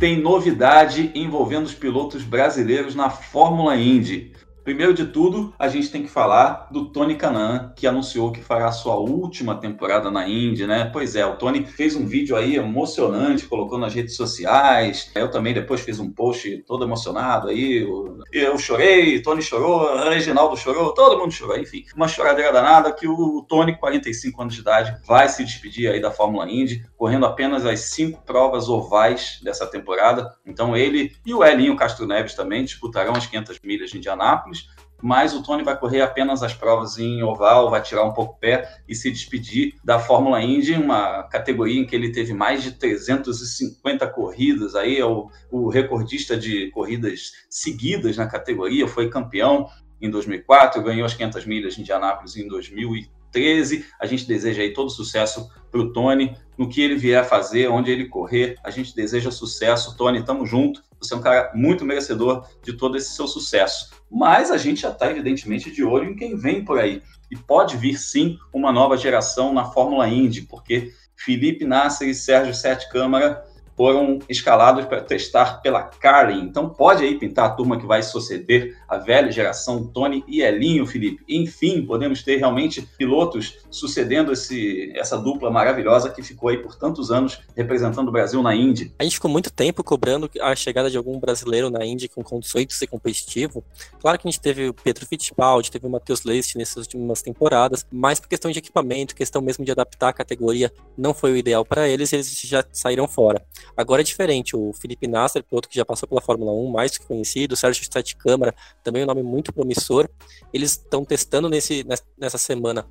Tem 0.00 0.18
novidade 0.18 1.10
envolvendo 1.14 1.66
os 1.66 1.74
pilotos 1.74 2.24
brasileiros 2.24 2.94
na 2.94 3.10
Fórmula 3.10 3.76
Indy. 3.76 4.32
Primeiro 4.64 4.92
de 4.92 5.06
tudo, 5.06 5.54
a 5.58 5.68
gente 5.68 5.90
tem 5.90 6.02
que 6.02 6.08
falar 6.08 6.68
do 6.70 6.86
Tony 6.86 7.14
Canan, 7.14 7.72
que 7.74 7.86
anunciou 7.86 8.30
que 8.30 8.42
fará 8.42 8.70
sua 8.70 8.96
última 8.96 9.54
temporada 9.54 10.10
na 10.10 10.28
Indy, 10.28 10.66
né? 10.66 10.90
Pois 10.92 11.16
é, 11.16 11.24
o 11.24 11.36
Tony 11.36 11.64
fez 11.64 11.96
um 11.96 12.06
vídeo 12.06 12.36
aí 12.36 12.56
emocionante, 12.56 13.46
colocou 13.46 13.78
nas 13.78 13.94
redes 13.94 14.16
sociais. 14.16 15.10
Eu 15.14 15.30
também 15.30 15.54
depois 15.54 15.80
fiz 15.80 15.98
um 15.98 16.10
post 16.10 16.62
todo 16.66 16.84
emocionado 16.84 17.48
aí. 17.48 17.86
Eu 18.32 18.58
chorei, 18.58 19.20
Tony 19.22 19.42
chorou, 19.42 20.08
Reginaldo 20.10 20.56
chorou, 20.56 20.92
todo 20.92 21.18
mundo 21.18 21.32
chorou, 21.32 21.58
enfim. 21.58 21.84
Uma 21.96 22.08
choradeira 22.08 22.52
danada 22.52 22.92
que 22.92 23.08
o 23.08 23.44
Tony, 23.48 23.76
45 23.76 24.42
anos 24.42 24.54
de 24.54 24.60
idade, 24.60 24.96
vai 25.06 25.28
se 25.28 25.42
despedir 25.42 25.90
aí 25.90 26.00
da 26.00 26.10
Fórmula 26.10 26.50
Indy, 26.50 26.84
correndo 26.96 27.26
apenas 27.26 27.64
as 27.64 27.80
cinco 27.80 28.22
provas 28.24 28.68
ovais 28.68 29.40
dessa 29.42 29.66
temporada. 29.66 30.30
Então 30.46 30.76
ele 30.76 31.12
e 31.24 31.32
o 31.32 31.42
Elinho 31.42 31.76
Castro 31.76 32.06
Neves 32.06 32.34
também 32.34 32.64
disputarão 32.64 33.14
as 33.14 33.26
500 33.26 33.58
milhas 33.64 33.90
de 33.90 33.98
Indianápolis 33.98 34.59
mas 35.02 35.34
o 35.34 35.42
Tony 35.42 35.62
vai 35.62 35.78
correr 35.78 36.00
apenas 36.00 36.42
as 36.42 36.54
provas 36.54 36.98
em 36.98 37.22
oval, 37.22 37.70
vai 37.70 37.82
tirar 37.82 38.04
um 38.04 38.12
pouco 38.12 38.34
o 38.34 38.38
pé 38.38 38.80
e 38.88 38.94
se 38.94 39.10
despedir 39.10 39.74
da 39.84 39.98
Fórmula 39.98 40.42
Indy, 40.42 40.74
uma 40.74 41.22
categoria 41.24 41.80
em 41.80 41.86
que 41.86 41.94
ele 41.94 42.12
teve 42.12 42.32
mais 42.32 42.62
de 42.62 42.72
350 42.72 44.06
corridas, 44.08 44.74
aí 44.74 44.98
é 44.98 45.04
o, 45.04 45.30
o 45.50 45.68
recordista 45.68 46.36
de 46.36 46.70
corridas 46.70 47.32
seguidas 47.48 48.16
na 48.16 48.26
categoria, 48.26 48.88
foi 48.88 49.08
campeão 49.08 49.68
em 50.00 50.10
2004, 50.10 50.82
ganhou 50.82 51.04
as 51.04 51.14
500 51.14 51.44
milhas 51.44 51.74
de 51.74 51.82
Indianápolis 51.82 52.36
em 52.36 52.48
2003, 52.48 53.19
13. 53.30 53.84
A 54.00 54.06
gente 54.06 54.26
deseja 54.26 54.62
aí 54.62 54.72
todo 54.72 54.90
sucesso 54.90 55.50
para 55.70 55.80
o 55.80 55.92
Tony, 55.92 56.36
no 56.58 56.68
que 56.68 56.82
ele 56.82 56.96
vier 56.96 57.20
a 57.20 57.24
fazer, 57.24 57.68
onde 57.68 57.90
ele 57.90 58.06
correr. 58.06 58.56
A 58.64 58.70
gente 58.70 58.94
deseja 58.94 59.30
sucesso. 59.30 59.96
Tony, 59.96 60.22
tamo 60.24 60.44
junto. 60.44 60.82
Você 60.98 61.14
é 61.14 61.16
um 61.16 61.22
cara 61.22 61.50
muito 61.54 61.84
merecedor 61.84 62.46
de 62.62 62.74
todo 62.74 62.96
esse 62.96 63.14
seu 63.14 63.26
sucesso. 63.26 63.90
Mas 64.10 64.50
a 64.50 64.58
gente 64.58 64.82
já 64.82 64.90
está, 64.90 65.10
evidentemente, 65.10 65.70
de 65.70 65.82
olho 65.82 66.10
em 66.10 66.16
quem 66.16 66.36
vem 66.36 66.64
por 66.64 66.78
aí. 66.78 67.02
E 67.30 67.36
pode 67.36 67.76
vir, 67.76 67.96
sim, 67.98 68.38
uma 68.52 68.72
nova 68.72 68.96
geração 68.96 69.52
na 69.52 69.64
Fórmula 69.64 70.08
Indy, 70.08 70.42
porque 70.42 70.92
Felipe 71.16 71.64
Nasser 71.64 72.08
e 72.08 72.14
Sérgio 72.14 72.54
Sete 72.54 72.88
Câmara 72.90 73.44
foram 73.80 74.18
escalados 74.28 74.84
para 74.84 75.00
testar 75.00 75.62
pela 75.62 75.82
Carlin. 75.82 76.42
Então 76.42 76.68
pode 76.68 77.02
aí 77.02 77.18
pintar 77.18 77.46
a 77.46 77.48
turma 77.48 77.80
que 77.80 77.86
vai 77.86 78.02
suceder 78.02 78.76
a 78.86 78.98
velha 78.98 79.32
geração 79.32 79.86
Tony 79.86 80.22
e 80.28 80.42
Elinho, 80.42 80.86
Felipe. 80.86 81.24
Enfim, 81.26 81.86
podemos 81.86 82.22
ter 82.22 82.36
realmente 82.36 82.82
pilotos 82.98 83.56
sucedendo 83.70 84.32
esse, 84.32 84.92
essa 84.94 85.16
dupla 85.16 85.50
maravilhosa 85.50 86.10
que 86.10 86.22
ficou 86.22 86.50
aí 86.50 86.58
por 86.58 86.76
tantos 86.76 87.10
anos 87.10 87.40
representando 87.56 88.08
o 88.08 88.12
Brasil 88.12 88.42
na 88.42 88.54
Indy. 88.54 88.92
A 88.98 89.02
gente 89.02 89.14
ficou 89.14 89.30
muito 89.30 89.50
tempo 89.50 89.82
cobrando 89.82 90.28
a 90.42 90.54
chegada 90.54 90.90
de 90.90 90.98
algum 90.98 91.18
brasileiro 91.18 91.70
na 91.70 91.82
Indy 91.82 92.06
com 92.06 92.22
condições 92.22 92.66
de 92.66 92.74
ser 92.74 92.86
competitivo. 92.86 93.64
Claro 93.98 94.18
que 94.18 94.28
a 94.28 94.30
gente 94.30 94.42
teve 94.42 94.68
o 94.68 94.74
Pedro 94.74 95.06
Fittipaldi, 95.06 95.70
teve 95.70 95.86
o 95.86 95.90
Matheus 95.90 96.22
Leist 96.22 96.54
nessas 96.54 96.84
últimas 96.84 97.22
temporadas, 97.22 97.86
mas 97.90 98.20
por 98.20 98.28
questão 98.28 98.50
de 98.50 98.58
equipamento, 98.58 99.14
questão 99.14 99.40
mesmo 99.40 99.64
de 99.64 99.72
adaptar 99.72 100.10
a 100.10 100.12
categoria, 100.12 100.70
não 100.98 101.14
foi 101.14 101.32
o 101.32 101.36
ideal 101.38 101.64
para 101.64 101.88
eles, 101.88 102.12
eles 102.12 102.38
já 102.42 102.62
saíram 102.70 103.08
fora. 103.08 103.42
Agora 103.76 104.02
é 104.02 104.04
diferente, 104.04 104.56
o 104.56 104.72
Felipe 104.72 105.06
Nasser, 105.06 105.42
piloto 105.42 105.68
que 105.68 105.76
já 105.76 105.84
passou 105.84 106.08
pela 106.08 106.20
Fórmula 106.20 106.52
1, 106.52 106.70
mais 106.70 106.98
que 106.98 107.06
conhecido, 107.06 107.52
o 107.52 107.56
Sérgio 107.56 107.84
Sete 107.90 108.16
Câmara, 108.16 108.54
também 108.82 109.02
um 109.02 109.06
nome 109.06 109.22
muito 109.22 109.52
promissor. 109.52 110.08
Eles 110.52 110.72
estão 110.72 111.04
testando 111.04 111.48
nesse, 111.48 111.86
nessa 112.18 112.38
semana 112.38 112.86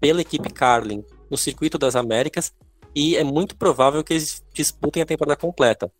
pela 0.00 0.20
equipe 0.20 0.52
Carlin 0.52 1.04
no 1.30 1.36
Circuito 1.36 1.78
das 1.78 1.94
Américas 1.94 2.52
e 2.94 3.16
é 3.16 3.24
muito 3.24 3.56
provável 3.56 4.02
que 4.02 4.12
eles 4.14 4.44
disputem 4.52 5.02
a 5.02 5.06
temporada 5.06 5.36
completa. 5.36 5.90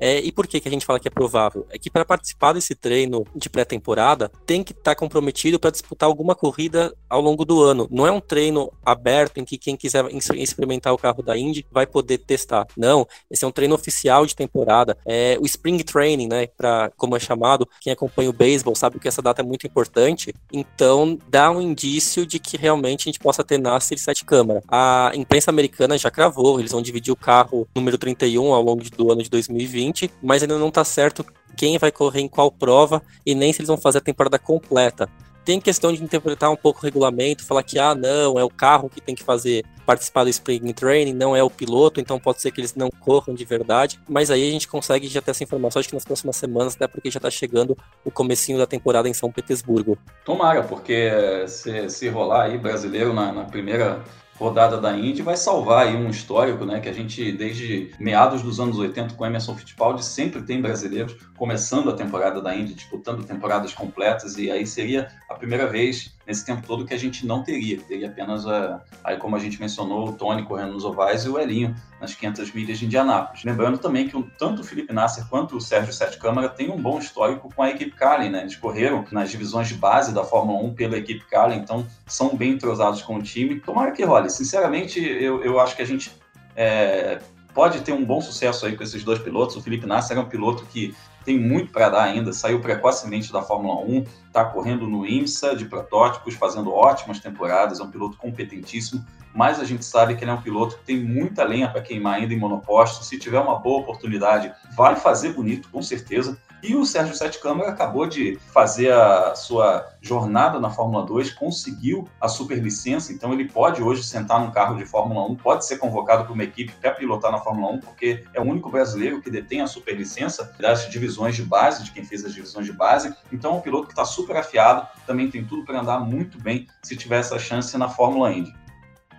É, 0.00 0.18
e 0.18 0.32
por 0.32 0.46
que, 0.46 0.58
que 0.58 0.66
a 0.66 0.70
gente 0.70 0.86
fala 0.86 0.98
que 0.98 1.06
é 1.06 1.10
provável? 1.10 1.66
É 1.70 1.78
que 1.78 1.90
para 1.90 2.04
participar 2.04 2.54
desse 2.54 2.74
treino 2.74 3.26
de 3.36 3.50
pré-temporada, 3.50 4.32
tem 4.46 4.64
que 4.64 4.72
estar 4.72 4.92
tá 4.92 4.94
comprometido 4.94 5.60
para 5.60 5.70
disputar 5.70 6.08
alguma 6.08 6.34
corrida 6.34 6.94
ao 7.08 7.20
longo 7.20 7.44
do 7.44 7.62
ano. 7.62 7.86
Não 7.90 8.06
é 8.06 8.10
um 8.10 8.20
treino 8.20 8.72
aberto 8.84 9.38
em 9.38 9.44
que 9.44 9.58
quem 9.58 9.76
quiser 9.76 10.06
experimentar 10.34 10.94
o 10.94 10.98
carro 10.98 11.22
da 11.22 11.36
Indy 11.36 11.66
vai 11.70 11.86
poder 11.86 12.18
testar. 12.18 12.66
Não, 12.76 13.06
esse 13.30 13.44
é 13.44 13.48
um 13.48 13.52
treino 13.52 13.74
oficial 13.74 14.24
de 14.24 14.34
temporada. 14.34 14.96
É 15.04 15.36
o 15.38 15.44
Spring 15.44 15.82
Training, 15.82 16.28
né? 16.28 16.46
Pra, 16.46 16.90
como 16.96 17.16
é 17.16 17.20
chamado, 17.20 17.68
quem 17.80 17.92
acompanha 17.92 18.30
o 18.30 18.32
beisebol 18.32 18.74
sabe 18.74 18.98
que 18.98 19.08
essa 19.08 19.20
data 19.20 19.42
é 19.42 19.44
muito 19.44 19.66
importante. 19.66 20.34
Então, 20.50 21.18
dá 21.28 21.50
um 21.50 21.60
indício 21.60 22.24
de 22.24 22.38
que 22.38 22.56
realmente 22.56 23.02
a 23.02 23.12
gente 23.12 23.18
possa 23.18 23.44
ter 23.44 23.58
Nasser 23.58 23.98
e 23.98 24.00
sete 24.00 24.24
câmara. 24.24 24.62
A 24.68 25.12
imprensa 25.14 25.50
americana 25.50 25.98
já 25.98 26.10
cravou, 26.10 26.58
eles 26.58 26.72
vão 26.72 26.80
dividir 26.80 27.12
o 27.12 27.16
carro 27.16 27.68
número 27.74 27.98
31 27.98 28.54
ao 28.54 28.62
longo 28.62 28.82
do 28.90 29.12
ano 29.12 29.22
de 29.22 29.28
2020 29.28 29.89
2020, 29.90 30.10
mas 30.22 30.42
ainda 30.42 30.58
não 30.58 30.68
está 30.68 30.84
certo 30.84 31.24
quem 31.56 31.76
vai 31.78 31.90
correr 31.90 32.20
em 32.20 32.28
qual 32.28 32.50
prova 32.50 33.02
e 33.24 33.34
nem 33.34 33.52
se 33.52 33.60
eles 33.60 33.68
vão 33.68 33.76
fazer 33.76 33.98
a 33.98 34.00
temporada 34.00 34.38
completa. 34.38 35.08
Tem 35.44 35.60
questão 35.60 35.92
de 35.92 36.02
interpretar 36.02 36.50
um 36.50 36.56
pouco 36.56 36.80
o 36.80 36.82
regulamento, 36.82 37.44
falar 37.44 37.62
que, 37.62 37.78
ah, 37.78 37.94
não, 37.94 38.38
é 38.38 38.44
o 38.44 38.50
carro 38.50 38.90
que 38.90 39.00
tem 39.00 39.14
que 39.14 39.22
fazer 39.22 39.64
participar 39.86 40.22
do 40.22 40.30
Spring 40.30 40.72
Training, 40.72 41.14
não 41.14 41.34
é 41.34 41.42
o 41.42 41.50
piloto, 41.50 42.00
então 42.00 42.20
pode 42.20 42.40
ser 42.40 42.52
que 42.52 42.60
eles 42.60 42.74
não 42.74 42.90
corram 42.90 43.34
de 43.34 43.44
verdade. 43.44 43.98
Mas 44.08 44.30
aí 44.30 44.46
a 44.46 44.52
gente 44.52 44.68
consegue 44.68 45.08
já 45.08 45.20
ter 45.20 45.32
essa 45.32 45.42
informação, 45.42 45.80
acho 45.80 45.88
que 45.88 45.94
nas 45.94 46.04
próximas 46.04 46.36
semanas, 46.36 46.76
até 46.76 46.86
porque 46.86 47.10
já 47.10 47.18
está 47.18 47.30
chegando 47.30 47.76
o 48.04 48.10
comecinho 48.10 48.58
da 48.58 48.66
temporada 48.66 49.08
em 49.08 49.14
São 49.14 49.32
Petersburgo. 49.32 49.98
Tomara, 50.24 50.62
porque 50.62 51.10
se, 51.48 51.88
se 51.88 52.08
rolar 52.08 52.44
aí 52.44 52.58
brasileiro 52.58 53.12
na, 53.12 53.32
na 53.32 53.44
primeira 53.44 54.04
rodada 54.40 54.80
da 54.80 54.96
Indy 54.96 55.20
vai 55.20 55.36
salvar 55.36 55.86
aí 55.86 55.94
um 55.94 56.08
histórico, 56.08 56.64
né, 56.64 56.80
que 56.80 56.88
a 56.88 56.92
gente 56.92 57.30
desde 57.30 57.90
meados 58.00 58.40
dos 58.40 58.58
anos 58.58 58.78
80 58.78 59.14
com 59.14 59.26
Emerson 59.26 59.54
Fittipaldi 59.54 60.02
sempre 60.02 60.40
tem 60.40 60.62
brasileiros 60.62 61.14
começando 61.36 61.90
a 61.90 61.92
temporada 61.92 62.40
da 62.40 62.56
Indy, 62.56 62.72
disputando 62.72 63.22
temporadas 63.22 63.74
completas 63.74 64.38
e 64.38 64.50
aí 64.50 64.66
seria 64.66 65.08
a 65.28 65.34
primeira 65.34 65.66
vez 65.66 66.16
nesse 66.26 66.46
tempo 66.46 66.66
todo 66.66 66.86
que 66.86 66.94
a 66.94 66.98
gente 66.98 67.26
não 67.26 67.42
teria, 67.42 67.78
teria 67.82 68.08
apenas 68.08 68.46
a, 68.46 68.82
aí 69.04 69.18
como 69.18 69.36
a 69.36 69.38
gente 69.38 69.60
mencionou, 69.60 70.08
o 70.08 70.12
Tony 70.14 70.42
correndo 70.42 70.72
nos 70.72 70.86
ovais 70.86 71.26
e 71.26 71.28
o 71.28 71.38
Elinho 71.38 71.74
nas 72.00 72.14
500 72.14 72.52
milhas 72.52 72.78
de 72.78 72.86
Indianápolis. 72.86 73.44
Lembrando 73.44 73.78
também 73.78 74.08
que 74.08 74.22
tanto 74.38 74.62
o 74.62 74.64
Felipe 74.64 74.92
Nasser 74.92 75.26
quanto 75.28 75.56
o 75.56 75.60
Sérgio 75.60 75.92
Sete 75.92 76.18
Câmara 76.18 76.48
têm 76.48 76.70
um 76.70 76.80
bom 76.80 76.98
histórico 76.98 77.52
com 77.54 77.62
a 77.62 77.70
equipe 77.70 77.92
Carlin, 77.92 78.30
né? 78.30 78.40
Eles 78.40 78.56
correram 78.56 79.04
nas 79.12 79.30
divisões 79.30 79.68
de 79.68 79.74
base 79.74 80.14
da 80.14 80.24
Fórmula 80.24 80.58
1 80.62 80.74
pela 80.74 80.96
equipe 80.96 81.24
Carlin, 81.26 81.56
então 81.56 81.86
são 82.06 82.36
bem 82.36 82.52
entrosados 82.52 83.02
com 83.02 83.16
o 83.16 83.22
time. 83.22 83.60
Tomara 83.60 83.92
que 83.92 84.02
role. 84.02 84.30
Sinceramente, 84.30 84.98
eu, 84.98 85.42
eu 85.44 85.60
acho 85.60 85.76
que 85.76 85.82
a 85.82 85.86
gente 85.86 86.10
é, 86.56 87.20
pode 87.54 87.80
ter 87.80 87.92
um 87.92 88.04
bom 88.04 88.20
sucesso 88.20 88.66
aí 88.66 88.76
com 88.76 88.82
esses 88.82 89.04
dois 89.04 89.18
pilotos. 89.18 89.56
O 89.56 89.62
Felipe 89.62 89.86
Nasser 89.86 90.16
é 90.16 90.20
um 90.20 90.28
piloto 90.28 90.64
que 90.66 90.94
tem 91.24 91.38
muito 91.38 91.70
para 91.70 91.88
dar 91.90 92.02
ainda, 92.04 92.32
saiu 92.32 92.60
precocemente 92.60 93.32
da 93.32 93.42
Fórmula 93.42 93.80
1, 93.82 94.04
está 94.26 94.44
correndo 94.44 94.86
no 94.86 95.06
IMSA 95.06 95.54
de 95.54 95.66
protótipos, 95.66 96.34
fazendo 96.34 96.72
ótimas 96.72 97.20
temporadas, 97.20 97.80
é 97.80 97.82
um 97.82 97.90
piloto 97.90 98.16
competentíssimo, 98.16 99.04
mas 99.34 99.60
a 99.60 99.64
gente 99.64 99.84
sabe 99.84 100.16
que 100.16 100.24
ele 100.24 100.30
é 100.30 100.34
um 100.34 100.42
piloto 100.42 100.76
que 100.78 100.84
tem 100.84 101.02
muita 101.02 101.44
lenha 101.44 101.68
para 101.68 101.82
queimar 101.82 102.14
ainda 102.14 102.34
em 102.34 102.38
monoposto. 102.38 103.04
Se 103.04 103.18
tiver 103.18 103.40
uma 103.40 103.58
boa 103.58 103.80
oportunidade, 103.80 104.52
vai 104.76 104.96
fazer 104.96 105.32
bonito, 105.32 105.68
com 105.70 105.82
certeza. 105.82 106.38
E 106.62 106.76
o 106.76 106.84
Sérgio 106.84 107.14
Sete 107.14 107.40
Câmara 107.40 107.70
acabou 107.70 108.06
de 108.06 108.38
fazer 108.52 108.92
a 108.92 109.34
sua 109.34 109.88
jornada 110.00 110.60
na 110.60 110.68
Fórmula 110.68 111.06
2, 111.06 111.32
conseguiu 111.32 112.06
a 112.20 112.28
superlicença, 112.28 113.12
então 113.12 113.32
ele 113.32 113.48
pode 113.48 113.82
hoje 113.82 114.04
sentar 114.04 114.38
num 114.40 114.50
carro 114.50 114.76
de 114.76 114.84
Fórmula 114.84 115.26
1, 115.30 115.36
pode 115.36 115.64
ser 115.64 115.78
convocado 115.78 116.24
para 116.24 116.32
uma 116.34 116.44
equipe 116.44 116.72
para 116.78 116.90
pilotar 116.90 117.32
na 117.32 117.38
Fórmula 117.38 117.72
1, 117.72 117.80
porque 117.80 118.24
é 118.34 118.40
o 118.40 118.44
único 118.44 118.70
brasileiro 118.70 119.22
que 119.22 119.30
detém 119.30 119.62
a 119.62 119.66
superlicença 119.66 120.54
das 120.58 120.88
divisões 120.90 121.34
de 121.34 121.42
base, 121.42 121.82
de 121.82 121.92
quem 121.92 122.04
fez 122.04 122.26
as 122.26 122.34
divisões 122.34 122.66
de 122.66 122.72
base. 122.72 123.14
Então 123.32 123.52
é 123.52 123.54
um 123.54 123.60
piloto 123.60 123.86
que 123.86 123.92
está 123.92 124.04
super 124.04 124.36
afiado, 124.36 124.86
também 125.06 125.30
tem 125.30 125.42
tudo 125.42 125.64
para 125.64 125.80
andar 125.80 126.00
muito 126.00 126.38
bem 126.38 126.66
se 126.82 126.94
tiver 126.94 127.20
essa 127.20 127.38
chance 127.38 127.76
na 127.78 127.88
Fórmula 127.88 128.30
Indy. 128.32 128.54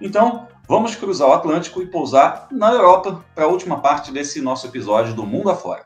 Então, 0.02 0.48
vamos 0.68 0.96
cruzar 0.96 1.30
o 1.30 1.34
Atlântico 1.34 1.82
e 1.82 1.86
pousar 1.86 2.48
na 2.52 2.72
Europa 2.72 3.24
para 3.36 3.46
a 3.46 3.48
última 3.48 3.80
parte 3.80 4.12
desse 4.12 4.42
nosso 4.42 4.66
episódio 4.66 5.14
do 5.14 5.26
Mundo 5.26 5.50
Afora. 5.50 5.86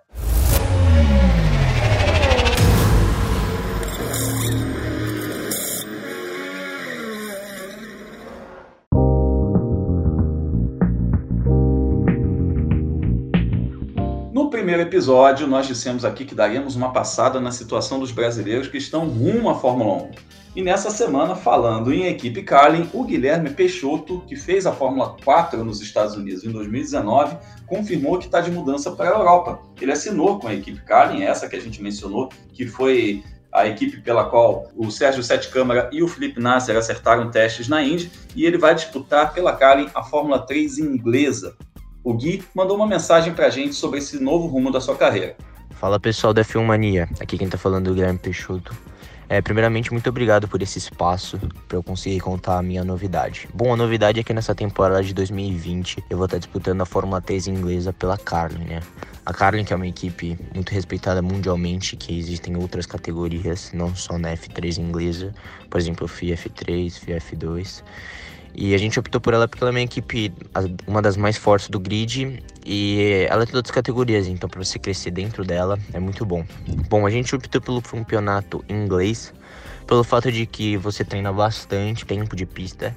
primeiro 14.66 14.82
episódio, 14.82 15.46
nós 15.46 15.68
dissemos 15.68 16.04
aqui 16.04 16.26
que 16.26 16.34
daríamos 16.34 16.76
uma 16.76 16.92
passada 16.92 17.40
na 17.40 17.52
situação 17.52 18.00
dos 18.00 18.12
brasileiros 18.12 18.68
que 18.68 18.78
estão 18.78 19.08
rumo 19.08 19.50
à 19.50 19.56
Fórmula 19.56 20.04
1. 20.04 20.12
E 20.56 20.62
nessa 20.62 20.90
semana, 20.90 21.36
falando 21.36 21.94
em 21.94 22.06
equipe 22.06 22.42
Carlin, 22.42 22.90
o 22.94 23.04
Guilherme 23.04 23.50
Peixoto, 23.50 24.22
que 24.26 24.38
fez 24.38 24.66
a 24.66 24.72
Fórmula 24.72 25.18
4 25.22 25.62
nos 25.66 25.82
Estados 25.82 26.16
Unidos 26.16 26.46
em 26.46 26.52
2019, 26.52 27.36
confirmou 27.68 28.18
que 28.18 28.28
está 28.28 28.40
de 28.40 28.50
mudança 28.50 28.90
para 28.92 29.10
a 29.10 29.20
Europa. 29.20 29.60
Ele 29.82 29.92
assinou 29.92 30.40
com 30.40 30.48
a 30.48 30.54
equipe 30.54 30.80
Carlin, 30.86 31.24
essa 31.24 31.50
que 31.50 31.58
a 31.58 31.60
gente 31.60 31.84
mencionou, 31.84 32.30
que 32.54 32.66
foi 32.66 33.22
a 33.52 33.68
equipe 33.68 34.00
pela 34.00 34.30
qual 34.30 34.70
o 34.78 34.90
Sérgio 34.90 35.22
Sete 35.22 35.50
Câmara 35.50 35.90
e 35.92 36.02
o 36.02 36.08
Felipe 36.08 36.40
Nasser 36.40 36.78
acertaram 36.78 37.30
testes 37.30 37.68
na 37.68 37.84
Indy, 37.84 38.10
e 38.34 38.46
ele 38.46 38.58
vai 38.58 38.74
disputar 38.74 39.34
pela 39.34 39.52
Carlin 39.52 39.90
a 39.94 40.04
Fórmula 40.04 40.40
3 40.40 40.80
inglesa. 40.80 41.58
O 42.02 42.14
Gui 42.14 42.42
mandou 42.56 42.78
uma 42.78 42.88
mensagem 42.88 43.34
pra 43.34 43.50
gente 43.50 43.76
sobre 43.76 44.00
esse 44.00 44.24
novo 44.24 44.48
rumo 44.48 44.72
da 44.72 44.80
sua 44.80 44.96
carreira. 44.96 45.36
Fala 45.72 46.00
pessoal 46.00 46.34
da 46.34 46.46
Filmania, 46.46 47.10
aqui 47.20 47.38
quem 47.38 47.50
tá 47.50 47.58
falando 47.58 47.88
é 47.88 47.92
o 47.92 47.94
Guilherme 47.94 48.20
Peixoto. 48.20 48.74
É, 49.28 49.42
primeiramente, 49.42 49.92
muito 49.92 50.08
obrigado 50.08 50.48
por 50.48 50.62
esse 50.62 50.78
espaço 50.78 51.40
para 51.68 51.78
eu 51.78 51.84
conseguir 51.84 52.20
contar 52.20 52.60
a 52.60 52.62
minha 52.62 52.84
novidade. 52.84 53.50
Bom, 53.52 53.74
a 53.74 53.78
novidade 53.78 54.20
é 54.20 54.24
que 54.24 54.34
nessa 54.34 54.54
temporada 54.54 55.04
de 55.04 55.14
2020 55.16 56.04
eu 56.10 56.18
vou 56.18 56.26
estar 56.26 56.38
disputando 56.38 56.82
a 56.82 56.86
Fórmula 56.86 57.20
3 57.20 57.48
inglesa 57.48 57.92
pela 57.92 58.18
Carlin, 58.18 58.66
né? 58.66 58.82
A 59.26 59.34
Carlin, 59.34 59.64
que 59.64 59.74
é 59.74 59.76
uma 59.76 59.88
equipe 59.88 60.38
muito 60.54 60.70
respeitada 60.70 61.24
mundialmente, 61.24 61.96
que 61.96 62.18
existem 62.18 62.56
outras 62.56 62.86
categorias, 62.86 63.72
não 63.74 63.96
só 63.96 64.20
na 64.20 64.32
F3 64.34 64.78
inglesa, 64.78 65.34
por 65.72 65.80
exemplo, 65.80 66.08
FIA 66.08 66.36
F3, 66.36 66.92
FIA 66.92 67.18
F2. 67.18 67.84
E 68.54 68.76
a 68.76 68.78
gente 68.78 69.00
optou 69.00 69.20
por 69.20 69.34
ela 69.34 69.48
porque 69.48 69.64
ela 69.64 69.72
é 69.72 69.74
uma 69.74 69.82
equipe, 69.82 70.32
uma 70.88 71.02
das 71.02 71.18
mais 71.18 71.36
fortes 71.36 71.68
do 71.68 71.80
grid, 71.80 72.42
e 72.66 73.28
ela 73.30 73.46
tem 73.46 73.54
todas 73.54 73.70
as 73.70 73.76
categorias, 73.76 74.28
então 74.28 74.50
para 74.50 74.64
você 74.64 74.80
crescer 74.80 75.12
dentro 75.12 75.46
dela 75.46 75.78
é 75.94 76.00
muito 76.00 76.26
bom. 76.26 76.44
Bom, 76.90 77.06
a 77.06 77.10
gente 77.12 77.36
optou 77.36 77.62
pelo 77.62 77.82
campeonato 77.82 78.66
inglês, 78.68 79.32
pelo 79.86 80.04
fato 80.04 80.32
de 80.32 80.48
que 80.48 80.76
você 80.76 81.06
treina 81.06 81.32
bastante 81.32 82.06
tempo 82.06 82.36
de 82.36 82.46
pista 82.46 82.96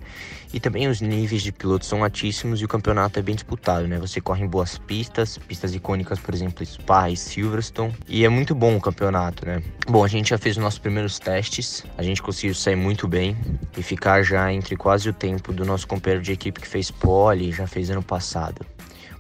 e 0.53 0.59
também 0.59 0.89
os 0.89 1.03
níveis 1.03 1.43
de 1.43 1.53
pilotos 1.53 1.87
são 1.87 2.03
altíssimos 2.03 2.61
e 2.61 2.65
o 2.65 2.69
campeonato 2.69 3.19
é 3.19 3.23
bem 3.23 3.35
disputado, 3.35 3.87
né? 3.87 3.99
Você 3.99 4.21
corre 4.21 4.43
em 4.45 4.49
boas 4.49 4.79
pistas, 4.79 5.37
pistas 5.37 5.75
icônicas, 5.75 6.19
por 6.19 6.35
exemplo, 6.35 6.65
Spa 6.65 7.11
e 7.11 7.17
Silverstone, 7.17 7.95
e 8.09 8.25
é 8.25 8.29
muito 8.29 8.55
bom 8.55 8.75
o 8.77 8.81
campeonato, 8.81 9.45
né? 9.45 9.63
Bom, 9.87 10.03
a 10.03 10.09
gente 10.09 10.31
já 10.31 10.39
fez 10.39 10.57
os 10.57 10.63
nossos 10.63 10.79
primeiros 10.79 11.19
testes, 11.19 11.85
a 11.99 12.03
gente 12.03 12.23
conseguiu 12.23 12.55
sair 12.55 12.77
muito 12.77 13.07
bem 13.07 13.37
e 13.77 13.83
ficar 13.83 14.23
já 14.23 14.51
entre 14.51 14.77
quase 14.77 15.11
o 15.11 15.13
tempo 15.13 15.53
do 15.53 15.65
nosso 15.67 15.87
companheiro 15.87 16.23
de 16.23 16.33
equipe 16.33 16.61
que 16.61 16.69
fez 16.69 16.91
pole, 16.91 17.53
já 17.53 17.67
fez 17.67 17.91
ano 17.91 18.03
passado. 18.03 18.65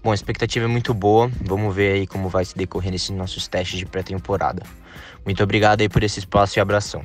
Bom, 0.08 0.12
a 0.12 0.14
expectativa 0.14 0.64
é 0.64 0.68
muito 0.68 0.94
boa. 0.94 1.30
Vamos 1.42 1.74
ver 1.76 1.92
aí 1.92 2.06
como 2.06 2.30
vai 2.30 2.42
se 2.42 2.56
decorrer 2.56 2.90
nesses 2.90 3.10
nossos 3.10 3.46
testes 3.46 3.78
de 3.78 3.84
pré-temporada. 3.84 4.62
Muito 5.22 5.42
obrigado 5.42 5.82
aí 5.82 5.88
por 5.90 6.02
esse 6.02 6.18
espaço 6.18 6.58
e 6.58 6.60
abração. 6.62 7.04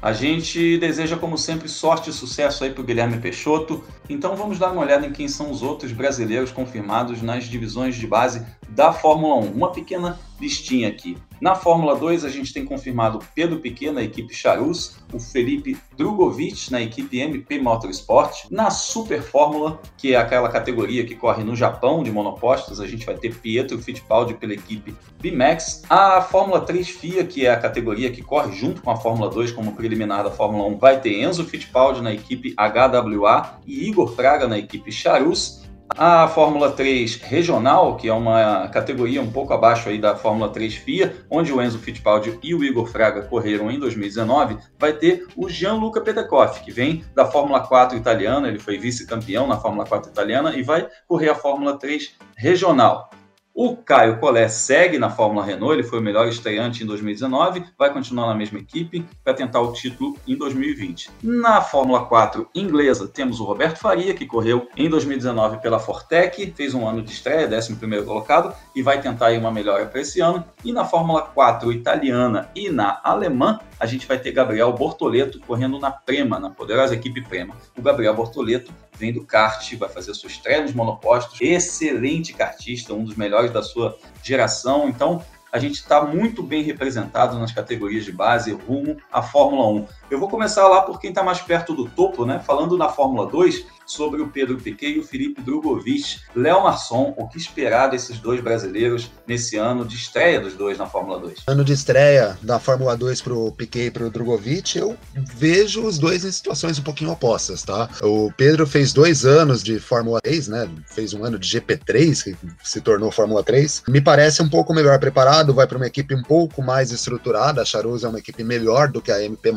A 0.00 0.12
gente 0.12 0.78
deseja, 0.78 1.16
como 1.16 1.36
sempre, 1.36 1.68
sorte 1.68 2.10
e 2.10 2.12
sucesso 2.12 2.62
aí 2.62 2.70
para 2.70 2.80
o 2.80 2.84
Guilherme 2.84 3.18
Peixoto. 3.18 3.82
Então 4.08 4.36
vamos 4.36 4.56
dar 4.56 4.70
uma 4.70 4.82
olhada 4.82 5.04
em 5.04 5.10
quem 5.10 5.26
são 5.26 5.50
os 5.50 5.62
outros 5.62 5.90
brasileiros 5.90 6.52
confirmados 6.52 7.20
nas 7.22 7.46
divisões 7.46 7.96
de 7.96 8.06
base 8.06 8.46
da 8.74 8.92
Fórmula 8.92 9.36
1. 9.36 9.52
Uma 9.52 9.70
pequena 9.70 10.18
listinha 10.40 10.88
aqui. 10.88 11.16
Na 11.40 11.54
Fórmula 11.54 11.96
2, 11.96 12.24
a 12.24 12.28
gente 12.28 12.52
tem 12.52 12.64
confirmado 12.64 13.18
Pedro 13.34 13.58
Piquet 13.58 13.90
na 13.90 14.02
equipe 14.02 14.32
Charus, 14.32 14.98
o 15.12 15.18
Felipe 15.18 15.76
Drugovich 15.96 16.70
na 16.70 16.80
equipe 16.80 17.18
MP 17.18 17.58
Motorsport. 17.58 18.46
Na 18.50 18.70
Super 18.70 19.22
Fórmula, 19.22 19.80
que 19.96 20.14
é 20.14 20.16
aquela 20.16 20.48
categoria 20.48 21.04
que 21.04 21.16
corre 21.16 21.42
no 21.42 21.56
Japão 21.56 22.02
de 22.02 22.12
monopostos, 22.12 22.80
a 22.80 22.86
gente 22.86 23.04
vai 23.04 23.16
ter 23.16 23.34
Pietro 23.34 23.78
Fittipaldi 23.78 24.34
pela 24.34 24.54
equipe 24.54 24.94
Bimax. 25.20 25.82
A 25.90 26.22
Fórmula 26.22 26.60
3 26.60 26.88
FIA, 26.88 27.24
que 27.24 27.44
é 27.44 27.50
a 27.50 27.58
categoria 27.58 28.10
que 28.12 28.22
corre 28.22 28.52
junto 28.52 28.80
com 28.80 28.90
a 28.90 28.96
Fórmula 28.96 29.28
2 29.28 29.50
como 29.52 29.74
preliminar 29.74 30.22
da 30.22 30.30
Fórmula 30.30 30.64
1, 30.68 30.78
vai 30.78 31.00
ter 31.00 31.20
Enzo 31.22 31.44
Fittipaldi 31.44 32.00
na 32.00 32.12
equipe 32.12 32.54
HWA 32.56 33.58
e 33.66 33.88
Igor 33.88 34.14
Fraga 34.14 34.46
na 34.46 34.58
equipe 34.58 34.92
Charus. 34.92 35.62
A 35.96 36.26
Fórmula 36.26 36.72
3 36.72 37.16
regional, 37.16 37.96
que 37.96 38.08
é 38.08 38.12
uma 38.12 38.66
categoria 38.68 39.20
um 39.20 39.30
pouco 39.30 39.52
abaixo 39.52 39.88
aí 39.88 39.98
da 39.98 40.16
Fórmula 40.16 40.50
3 40.50 40.74
FIA, 40.74 41.14
onde 41.30 41.52
o 41.52 41.60
Enzo 41.60 41.78
Fittipaldi 41.78 42.38
e 42.42 42.54
o 42.54 42.64
Igor 42.64 42.86
Fraga 42.86 43.22
correram 43.22 43.70
em 43.70 43.78
2019, 43.78 44.56
vai 44.78 44.94
ter 44.94 45.26
o 45.36 45.48
Gianluca 45.48 46.00
Petekoff, 46.00 46.64
que 46.64 46.70
vem 46.70 47.04
da 47.14 47.26
Fórmula 47.26 47.60
4 47.60 47.96
italiana, 47.96 48.48
ele 48.48 48.58
foi 48.58 48.78
vice-campeão 48.78 49.46
na 49.46 49.58
Fórmula 49.58 49.86
4 49.86 50.10
italiana 50.10 50.56
e 50.56 50.62
vai 50.62 50.88
correr 51.06 51.28
a 51.28 51.34
Fórmula 51.34 51.78
3 51.78 52.16
regional. 52.36 53.10
O 53.54 53.76
Caio 53.76 54.18
Collet 54.18 54.50
segue 54.50 54.98
na 54.98 55.10
Fórmula 55.10 55.44
Renault, 55.44 55.74
ele 55.74 55.82
foi 55.82 55.98
o 55.98 56.02
melhor 56.02 56.26
estreante 56.26 56.82
em 56.82 56.86
2019, 56.86 57.62
vai 57.78 57.92
continuar 57.92 58.26
na 58.28 58.34
mesma 58.34 58.58
equipe 58.58 59.04
para 59.22 59.34
tentar 59.34 59.60
o 59.60 59.74
título 59.74 60.16
em 60.26 60.34
2020. 60.34 61.10
Na 61.22 61.60
Fórmula 61.60 62.06
4 62.06 62.48
inglesa, 62.54 63.06
temos 63.06 63.40
o 63.40 63.44
Roberto 63.44 63.76
Faria, 63.76 64.14
que 64.14 64.24
correu 64.24 64.68
em 64.74 64.88
2019 64.88 65.58
pela 65.58 65.78
Fortec, 65.78 66.50
fez 66.56 66.72
um 66.72 66.88
ano 66.88 67.02
de 67.02 67.12
estreia, 67.12 67.46
11 67.46 67.76
colocado, 68.06 68.54
e 68.74 68.80
vai 68.80 68.98
tentar 69.02 69.32
uma 69.32 69.50
melhora 69.50 69.84
para 69.84 70.00
esse 70.00 70.20
ano. 70.20 70.42
E 70.64 70.72
na 70.72 70.86
Fórmula 70.86 71.20
4 71.20 71.70
italiana 71.72 72.50
e 72.54 72.70
na 72.70 73.02
alemã, 73.04 73.60
a 73.78 73.84
gente 73.84 74.06
vai 74.06 74.18
ter 74.18 74.32
Gabriel 74.32 74.72
Bortoleto 74.72 75.38
correndo 75.40 75.78
na 75.78 75.90
Prema, 75.90 76.40
na 76.40 76.48
poderosa 76.48 76.94
equipe 76.94 77.20
Prema. 77.20 77.54
O 77.76 77.82
Gabriel 77.82 78.14
Bortoleto 78.14 78.72
vem 78.98 79.12
do 79.12 79.24
kart, 79.24 79.74
vai 79.76 79.88
fazer 79.88 80.14
sua 80.14 80.28
estreia 80.28 80.62
nos 80.62 80.72
monopostos, 80.72 81.40
excelente 81.40 82.32
kartista, 82.32 82.94
um 82.94 83.04
dos 83.04 83.16
melhores 83.16 83.50
da 83.50 83.62
sua 83.62 83.98
geração. 84.22 84.88
Então, 84.88 85.24
a 85.52 85.58
gente 85.58 85.74
está 85.74 86.02
muito 86.02 86.42
bem 86.42 86.62
representado 86.62 87.38
nas 87.38 87.52
categorias 87.52 88.04
de 88.04 88.12
base 88.12 88.52
rumo 88.52 88.96
à 89.12 89.22
Fórmula 89.22 89.68
1. 89.68 89.86
Eu 90.12 90.18
vou 90.18 90.28
começar 90.28 90.68
lá 90.68 90.82
por 90.82 91.00
quem 91.00 91.08
está 91.08 91.22
mais 91.22 91.40
perto 91.40 91.72
do 91.72 91.88
topo, 91.88 92.26
né? 92.26 92.38
Falando 92.38 92.76
na 92.76 92.90
Fórmula 92.90 93.26
2, 93.30 93.64
sobre 93.86 94.20
o 94.20 94.28
Pedro 94.28 94.58
Piquet 94.58 94.92
e 94.92 94.98
o 94.98 95.02
Felipe 95.02 95.40
Drogovic. 95.42 96.20
Léo 96.34 96.62
Marçom, 96.62 97.14
o 97.16 97.28
que 97.28 97.38
esperar 97.38 97.88
desses 97.88 98.18
dois 98.18 98.40
brasileiros 98.40 99.10
nesse 99.26 99.56
ano 99.56 99.84
de 99.84 99.96
estreia 99.96 100.40
dos 100.40 100.54
dois 100.54 100.78
na 100.78 100.86
Fórmula 100.86 101.18
2? 101.18 101.40
Ano 101.46 101.64
de 101.64 101.72
estreia 101.72 102.36
da 102.42 102.58
Fórmula 102.58 102.96
2 102.96 103.22
para 103.22 103.34
o 103.34 103.52
Piquet 103.52 103.86
e 103.86 103.90
para 103.90 104.06
o 104.06 104.10
Drogovic, 104.10 104.78
eu 104.78 104.96
vejo 105.14 105.84
os 105.84 105.98
dois 105.98 106.24
em 106.24 106.30
situações 106.32 106.78
um 106.78 106.82
pouquinho 106.82 107.10
opostas, 107.10 107.62
tá? 107.62 107.88
O 108.02 108.30
Pedro 108.36 108.66
fez 108.66 108.92
dois 108.92 109.24
anos 109.24 109.62
de 109.62 109.78
Fórmula 109.78 110.20
3, 110.20 110.48
né? 110.48 110.68
Fez 110.86 111.14
um 111.14 111.24
ano 111.24 111.38
de 111.38 111.48
GP3, 111.58 112.22
que 112.22 112.36
se 112.62 112.80
tornou 112.80 113.10
Fórmula 113.10 113.42
3. 113.42 113.84
Me 113.88 114.00
parece 114.00 114.42
um 114.42 114.48
pouco 114.48 114.74
melhor 114.74 114.98
preparado, 114.98 115.54
vai 115.54 115.66
para 115.66 115.76
uma 115.76 115.86
equipe 115.86 116.14
um 116.14 116.22
pouco 116.22 116.62
mais 116.62 116.90
estruturada. 116.90 117.62
A 117.62 117.64
Charouz 117.64 118.04
é 118.04 118.08
uma 118.08 118.18
equipe 118.18 118.44
melhor 118.44 118.88
do 118.88 119.00
que 119.00 119.10
a 119.10 119.22
MP 119.22 119.52